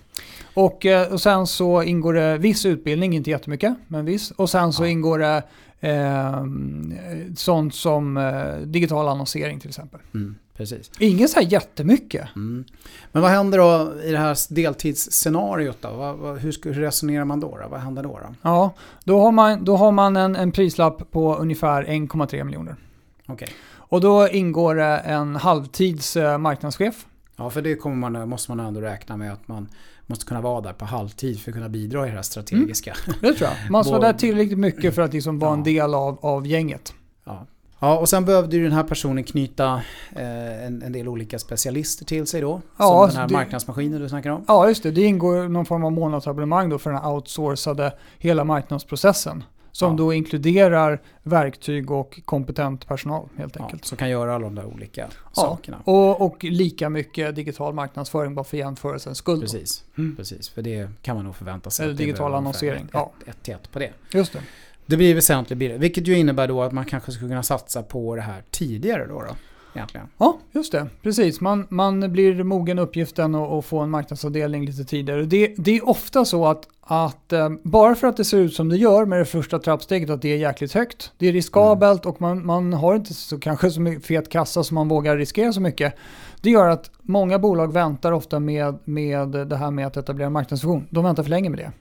Och, 0.55 0.87
eh, 0.87 1.13
och 1.13 1.21
sen 1.21 1.47
så 1.47 1.83
ingår 1.83 2.15
det 2.15 2.39
viss 2.39 2.67
utbildning, 2.67 3.13
inte 3.17 3.31
jättemycket, 3.31 3.75
men 3.89 4.05
viss. 4.05 4.31
Och 4.31 4.51
sen 4.51 4.73
så 4.73 4.83
Ja. 4.85 4.89
ingår 4.89 5.19
det 5.19 5.43
eh, 5.83 6.45
sånt 7.37 7.75
som 7.75 8.17
eh, 8.17 8.57
digital 8.67 9.09
annonsering 9.09 9.61
till 9.61 9.69
exempel. 9.69 10.01
Mm, 10.15 10.35
precis. 10.61 10.91
Inget 10.99 11.31
så 11.31 11.41
här 11.41 11.47
jättemycket. 11.47 12.29
Mm. 12.37 12.65
Men 13.13 13.23
vad 13.23 13.31
händer 13.31 13.59
då 13.59 14.03
i 14.03 14.11
det 14.11 14.19
här 14.19 14.55
deltidsscenariot 14.55 15.77
då? 15.81 15.91
Vad, 15.91 16.17
vad, 16.17 16.39
hur, 16.39 16.65
hur 16.65 16.75
resonerar 16.81 17.25
man 17.25 17.41
då, 17.41 17.59
då? 17.63 17.69
Vad 17.69 17.81
händer 17.81 18.03
då? 18.03 18.09
då? 18.09 18.35
Ja, 18.43 18.75
då 19.05 19.21
har 19.21 19.33
man, 19.33 19.65
då 19.65 19.77
har 19.77 19.93
man 19.93 20.17
en, 20.17 20.37
en 20.37 20.53
prislapp 20.53 21.11
på 21.11 21.37
ungefär 21.37 21.85
1,3 21.85 22.45
miljoner. 22.45 22.77
Okej. 23.27 23.49
Och 23.73 24.01
då 24.01 24.29
ingår 24.29 24.75
det 24.75 24.99
en 24.99 25.37
halvtids 25.37 26.17
eh, 26.17 26.39
marknadschef. 26.39 27.07
Ja, 27.37 27.51
för 27.51 27.63
det 27.63 27.75
kommer 27.75 28.11
man, 28.11 28.29
måste 28.29 28.51
man 28.51 28.67
ändå 28.67 28.81
räkna 28.81 29.17
med 29.17 29.33
att 29.33 29.49
man 29.49 29.69
måste 30.07 30.25
kunna 30.25 30.41
vara 30.41 30.61
där 30.61 30.73
på 30.73 30.85
halvtid 30.85 31.41
för 31.41 31.51
att 31.51 31.55
kunna 31.55 31.69
bidra 31.69 32.07
i 32.07 32.11
det 32.11 32.17
här 32.17 32.23
strategiska. 32.23 32.97
Det 33.21 33.35
tror 33.35 33.51
jag. 33.51 33.71
Man 33.71 33.85
ska 33.85 33.93
vara 33.99 34.13
där 34.13 34.19
tillräckligt 34.19 34.59
mycket 34.59 34.95
för 34.95 35.03
att 35.03 35.13
liksom 35.13 35.39
vara 35.39 35.53
en 35.53 35.59
Ja. 35.59 35.65
del 35.65 35.95
av, 35.95 36.19
av 36.23 36.47
gänget. 36.47 36.95
Ja. 37.25 37.47
Ja, 37.81 37.99
och 37.99 38.09
sen 38.09 38.25
behövde 38.25 38.57
ju 38.57 38.63
den 38.63 38.73
här 38.73 38.83
personen 38.83 39.25
knyta 39.25 39.83
eh, 40.17 40.67
en, 40.67 40.83
en 40.83 40.93
del 40.93 41.09
olika 41.09 41.39
specialister 41.39 42.05
till 42.05 42.27
sig 42.27 42.41
då. 42.41 42.61
Ja, 42.77 42.85
som 42.87 43.09
den 43.09 43.17
här 43.17 43.29
det- 43.29 43.35
marknadsmaskinen 43.35 44.01
du 44.01 44.09
snackar 44.09 44.31
om. 44.31 44.45
Ja, 44.49 44.69
just 44.69 44.83
det. 44.83 44.91
Det 44.91 45.03
ingår 45.03 45.49
någon 45.49 45.67
form 45.67 45.85
av 45.85 45.93
månadsabonnemang 45.93 46.69
då 46.69 46.79
för 46.79 46.91
den 46.91 47.01
här 47.03 47.11
outsourcade 47.11 47.93
hela 48.19 48.45
marknadsprocessen. 48.45 49.45
Som 49.73 49.91
Ja. 49.93 49.97
då 49.99 50.13
inkluderar 50.13 51.03
verktyg 51.23 51.91
och 51.91 52.21
kompetent 52.25 52.87
personal 52.89 53.29
helt 53.37 53.57
Ja, 53.57 53.65
enkelt. 53.65 53.85
som 53.85 53.99
kan 53.99 54.11
göra 54.11 54.35
alla 54.35 54.45
de 54.45 54.55
där 54.55 54.65
olika 54.67 55.01
Ja, 55.01 55.43
sakerna. 55.43 55.77
Och, 55.85 56.21
och 56.21 56.45
lika 56.45 56.89
mycket 56.89 57.35
digital 57.37 57.75
marknadsföring 57.75 58.35
bara 58.35 58.45
för 58.45 58.57
jämförelsens 58.57 59.19
skull. 59.19 59.41
Precis, 59.41 59.85
Mm. 59.99 60.17
precis. 60.17 60.49
För 60.49 60.63
det 60.63 60.89
kan 61.03 61.17
man 61.17 61.25
nog 61.25 61.37
förvänta 61.37 61.71
sig. 61.71 61.85
Eller 61.85 61.95
digital 61.95 62.35
annonsering, 62.35 62.81
ungefär 62.81 62.99
ja. 62.99 63.13
Ett, 63.23 63.29
ett 63.29 63.43
till 63.43 63.55
ett 63.55 63.73
på 63.73 63.79
det. 63.79 63.91
Just 64.13 64.33
det. 64.33 64.41
Det 64.91 64.97
blir 64.97 65.15
väsentligt 65.15 65.59
billigare. 65.59 65.81
Vilket 65.81 66.09
ju 66.09 66.19
innebär 66.19 66.49
då 66.49 66.63
att 66.63 66.73
man 66.73 66.85
kanske 66.85 67.13
skulle 67.13 67.29
kunna 67.29 67.43
satsa 67.43 67.83
på 67.83 68.17
det 68.17 68.23
här 68.23 68.43
tidigare 68.51 69.07
då. 69.07 69.21
då 69.21 69.37
egentligen. 69.75 70.07
Ja, 70.19 70.39
just 70.53 70.73
det. 70.73 70.87
Precis. 71.03 71.41
Man, 71.41 71.67
man 71.69 72.13
blir 72.13 72.45
mogen 72.45 72.79
uppgiften 72.79 73.35
och, 73.35 73.59
och 73.59 73.65
få 73.65 73.79
en 73.79 73.91
marknadsavdelning 73.91 74.65
lite 74.65 74.85
tidigare. 74.85 75.23
Det, 75.23 75.55
det 75.57 75.77
är 75.77 75.89
ofta 75.89 76.25
så 76.25 76.47
att, 76.47 76.69
att 76.81 77.33
eh, 77.33 77.49
bara 77.63 77.95
för 77.95 78.07
att 78.07 78.17
det 78.17 78.25
ser 78.25 78.39
ut 78.39 78.55
som 78.55 78.69
det 78.69 78.77
gör 78.77 79.05
med 79.05 79.19
det 79.19 79.25
första 79.25 79.59
trappsteget 79.59 80.11
att 80.11 80.23
det 80.23 80.29
är 80.29 80.37
jäkligt 80.37 80.73
högt. 80.73 81.13
Det 81.19 81.29
är 81.29 81.33
riskabelt 81.33 82.07
och 82.07 82.21
man, 82.21 82.47
man 82.47 82.73
har 82.73 82.97
inte 82.97 83.15
så, 83.15 83.39
kanske 83.39 83.71
så 83.71 83.81
mycket 83.81 84.07
fet 84.07 84.29
kassa 84.29 84.65
som 84.65 84.75
man 84.75 84.89
vågar 84.89 85.17
riskera 85.17 85.53
så 85.53 85.61
mycket. 85.61 85.95
Det 86.43 86.51
gör 86.51 86.69
att 86.69 86.91
många 87.03 87.39
bolag 87.39 87.73
väntar 87.73 88.13
ofta 88.13 88.41
med, 88.41 88.79
med 88.85 89.29
det 89.29 89.57
här 89.57 89.71
med 89.71 89.87
att 89.87 89.97
etablera 89.97 90.31
marknadsfunktion. 90.31 90.87
De 90.91 91.05
väntar 91.05 91.23
för 91.23 91.31
länge 91.31 91.51
med 91.51 91.59
det. 91.59 91.73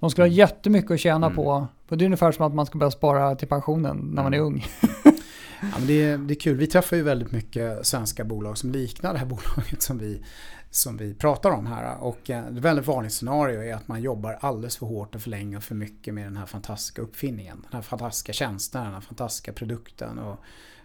De 0.00 0.10
skulle 0.10 0.22
ha 0.28 0.32
jättemycket 0.32 0.90
att 0.90 1.00
tjäna 1.00 1.26
Mm. 1.26 1.36
på. 1.36 1.66
För 1.88 1.96
det 1.96 2.04
är 2.04 2.06
ungefär 2.06 2.32
som 2.32 2.46
att 2.46 2.54
man 2.54 2.66
ska 2.66 2.78
börja 2.78 2.90
spara 2.90 3.34
till 3.34 3.48
pensionen 3.48 3.96
när 3.96 4.22
man 4.22 4.34
är 4.34 4.38
Mm. 4.38 4.46
ung. 4.46 4.66
Ja, 5.60 5.66
men 5.78 5.86
det, 5.86 6.02
är, 6.04 6.18
det 6.18 6.34
är 6.34 6.40
kul. 6.40 6.56
Vi 6.56 6.66
träffar 6.66 6.96
ju 6.96 7.02
väldigt 7.02 7.32
mycket 7.32 7.86
svenska 7.86 8.24
bolag 8.24 8.58
som 8.58 8.72
liknar 8.72 9.12
det 9.12 9.18
här 9.18 9.26
bolaget 9.36 9.82
som 9.82 9.98
vi, 9.98 10.22
som 10.70 10.96
vi 10.96 11.14
pratar 11.14 11.50
om 11.50 11.66
här. 11.66 11.96
Och 12.00 12.30
eh, 12.30 12.46
ett 12.46 12.52
väldigt 12.52 12.86
vanligt 12.86 13.12
scenario 13.12 13.62
är 13.62 13.74
att 13.74 13.88
man 13.88 14.02
jobbar 14.02 14.38
alldeles 14.40 14.76
för 14.76 14.86
hårt 14.86 15.14
och 15.14 15.20
för 15.22 15.30
länge 15.30 15.56
och 15.56 15.62
för 15.62 15.74
mycket 15.74 16.14
med 16.14 16.24
den 16.26 16.36
här 16.36 16.46
fantastiska 16.46 17.02
uppfinningen. 17.02 17.56
Den 17.62 17.72
här 17.72 17.82
fantastiska 17.82 18.32
tjänsten, 18.32 18.84
den 18.84 18.92
här 18.94 19.00
fantastiska 19.00 19.52
produkten 19.52 20.18
och 20.18 20.40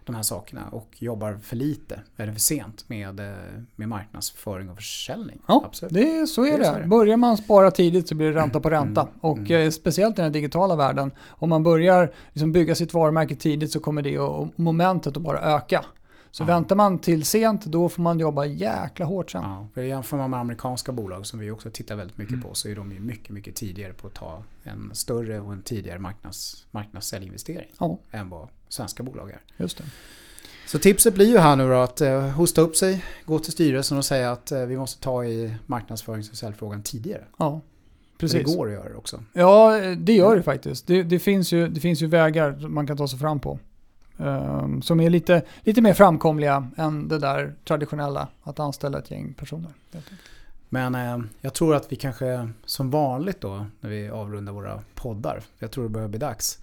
de 0.05 0.15
här 0.15 0.23
sakerna. 0.23 0.67
Och 0.71 0.89
jobbar 0.97 1.39
för 1.43 1.55
lite, 1.55 1.99
eller 2.17 2.33
för 2.33 2.39
sent 2.39 2.89
med, 2.89 3.19
eh, 3.19 3.35
med 3.75 3.89
marknadsföring 3.89 4.69
och 4.69 4.75
försäljning. 4.75 5.39
Ja, 5.47 5.63
Absolut. 5.65 5.93
det 5.93 6.17
är, 6.17 6.25
så 6.25 6.45
är 6.45 6.51
Det 6.51 6.57
det. 6.57 6.65
så 6.65 6.73
är 6.73 6.79
det. 6.81 6.87
Börjar 6.87 7.17
man 7.17 7.37
spara 7.37 7.71
tidigt 7.71 8.07
så 8.07 8.15
blir 8.15 8.27
det 8.31 8.39
ränta 8.39 8.59
på 8.59 8.69
ränta. 8.69 9.01
Mm, 9.01 9.13
Och 9.21 9.37
mm. 9.37 9.71
speciellt 9.71 10.19
i 10.19 10.21
den 10.21 10.31
digitala 10.31 10.75
världen, 10.75 11.11
om 11.29 11.49
man 11.49 11.63
börjar 11.63 12.11
liksom 12.31 12.51
bygga 12.51 12.75
sitt 12.75 12.93
varumärke 12.93 13.35
tidigt 13.35 13.71
så 13.71 13.79
kommer 13.79 14.01
det 14.01 14.19
och 14.19 14.47
momentet 14.55 15.17
att 15.17 15.23
bara 15.23 15.39
öka. 15.39 15.85
Så 16.33 16.43
Ja. 16.43 16.47
väntar 16.47 16.75
man 16.75 16.99
till 16.99 17.25
sent, 17.25 17.65
då 17.65 17.89
får 17.89 18.01
man 18.01 18.19
jobba 18.19 18.45
jäkla 18.45 19.05
hårt 19.05 19.31
sen. 19.31 19.41
Ja, 19.43 19.67
för 19.73 19.81
jämför 19.81 20.17
man 20.17 20.29
med 20.29 20.39
amerikanska 20.39 20.91
bolag 20.91 21.25
som 21.25 21.39
vi 21.39 21.51
också 21.51 21.69
tittar 21.71 21.95
väldigt 21.95 22.17
mycket 22.17 22.33
Mm. 22.33 22.43
på 22.47 22.53
så 22.53 22.69
är 22.69 22.75
de 22.75 22.91
ju 22.91 22.99
mycket, 22.99 23.29
mycket 23.29 23.55
tidigare 23.55 23.93
på 23.93 24.07
att 24.07 24.13
ta 24.13 24.43
en 24.63 24.89
större 24.93 25.39
och 25.39 25.53
en 25.53 25.61
tidigare 25.61 25.99
marknads, 25.99 26.65
marknadssäljinvestering 26.71 27.67
Ja, 27.79 27.97
än 28.11 28.29
vad 28.29 28.47
svenska 28.71 29.03
bolag 29.03 29.29
är. 29.31 29.39
just 29.57 29.77
det. 29.77 29.84
Så 30.67 30.79
tipset 30.79 31.13
blir 31.13 31.29
ju 31.29 31.38
här 31.38 31.55
nu 31.55 31.69
då 31.69 31.75
att 31.75 32.01
eh, 32.01 32.21
hosta 32.21 32.62
upp 32.62 32.75
sig, 32.75 33.05
gå 33.25 33.39
till 33.39 33.51
styrelsen 33.51 33.97
och 33.97 34.05
säga 34.05 34.31
att 34.31 34.51
eh, 34.51 34.60
vi 34.62 34.77
måste 34.77 35.01
ta 35.01 35.25
i 35.25 35.55
marknadsförings 35.65 36.29
och 36.29 36.38
säljfrågan 36.38 36.84
tidigare. 36.84 37.23
Ja, 37.39 37.62
För 38.13 38.19
precis. 38.19 38.45
det 38.51 38.55
går 38.55 38.67
att 38.67 38.73
göra 38.73 38.89
det 38.89 38.95
också. 38.95 39.23
Ja, 39.34 39.77
det 39.97 40.13
gör 40.13 40.36
det 40.36 40.43
faktiskt. 40.43 40.88
Det, 40.88 41.03
det, 41.03 41.19
finns 41.19 41.51
ju, 41.51 41.67
det 41.67 41.79
finns 41.79 42.01
ju 42.01 42.07
vägar 42.07 42.67
man 42.67 42.88
kan 42.88 42.97
ta 42.97 43.07
sig 43.07 43.19
fram 43.19 43.39
på. 43.39 43.60
ehm, 44.17 44.81
som 44.81 44.99
är 44.99 45.10
lite, 45.10 45.41
lite 45.62 45.81
mer 45.81 45.93
framkomliga 45.93 46.67
än 46.77 47.07
det 47.07 47.19
där 47.19 47.53
traditionella, 47.67 48.27
att 48.43 48.60
anställa 48.60 48.99
ett 48.99 49.12
gäng 49.12 49.34
personer. 49.34 49.71
Men 50.69 50.95
eh, 50.95 51.19
jag 51.41 51.53
tror 51.53 51.75
att 51.75 51.91
vi 51.91 51.95
kanske 51.95 52.49
som 52.65 52.89
vanligt 52.89 53.41
då 53.41 53.65
när 53.79 53.89
vi 53.89 54.10
avrundar 54.10 54.53
våra 54.53 54.81
poddar, 54.95 55.39
för 55.39 55.65
jag 55.65 55.71
tror 55.71 55.84
det 55.84 55.89
börjar 55.89 56.07
bli 56.07 56.19
dags, 56.19 56.60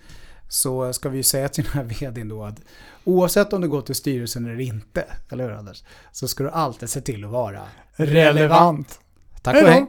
så 0.48 0.92
ska 0.92 1.08
vi 1.08 1.16
ju 1.16 1.22
säga 1.22 1.48
till 1.48 1.64
den 1.64 1.72
här 1.72 1.84
vdn 2.10 2.28
då 2.28 2.44
att 2.44 2.60
oavsett 3.04 3.52
om 3.52 3.60
du 3.60 3.68
går 3.68 3.82
till 3.82 3.94
styrelsen 3.94 4.46
eller 4.46 4.60
inte, 4.60 5.04
eller 5.30 5.44
hur 5.44 5.52
Anders? 5.52 5.84
Så 6.12 6.28
ska 6.28 6.44
du 6.44 6.50
alltid 6.50 6.90
se 6.90 7.00
till 7.00 7.24
att 7.24 7.30
vara 7.30 7.62
Relevant. 7.96 9.00
Tack 9.42 9.54
Hej 9.54 9.64
och 9.64 9.70
hej! 9.70 9.86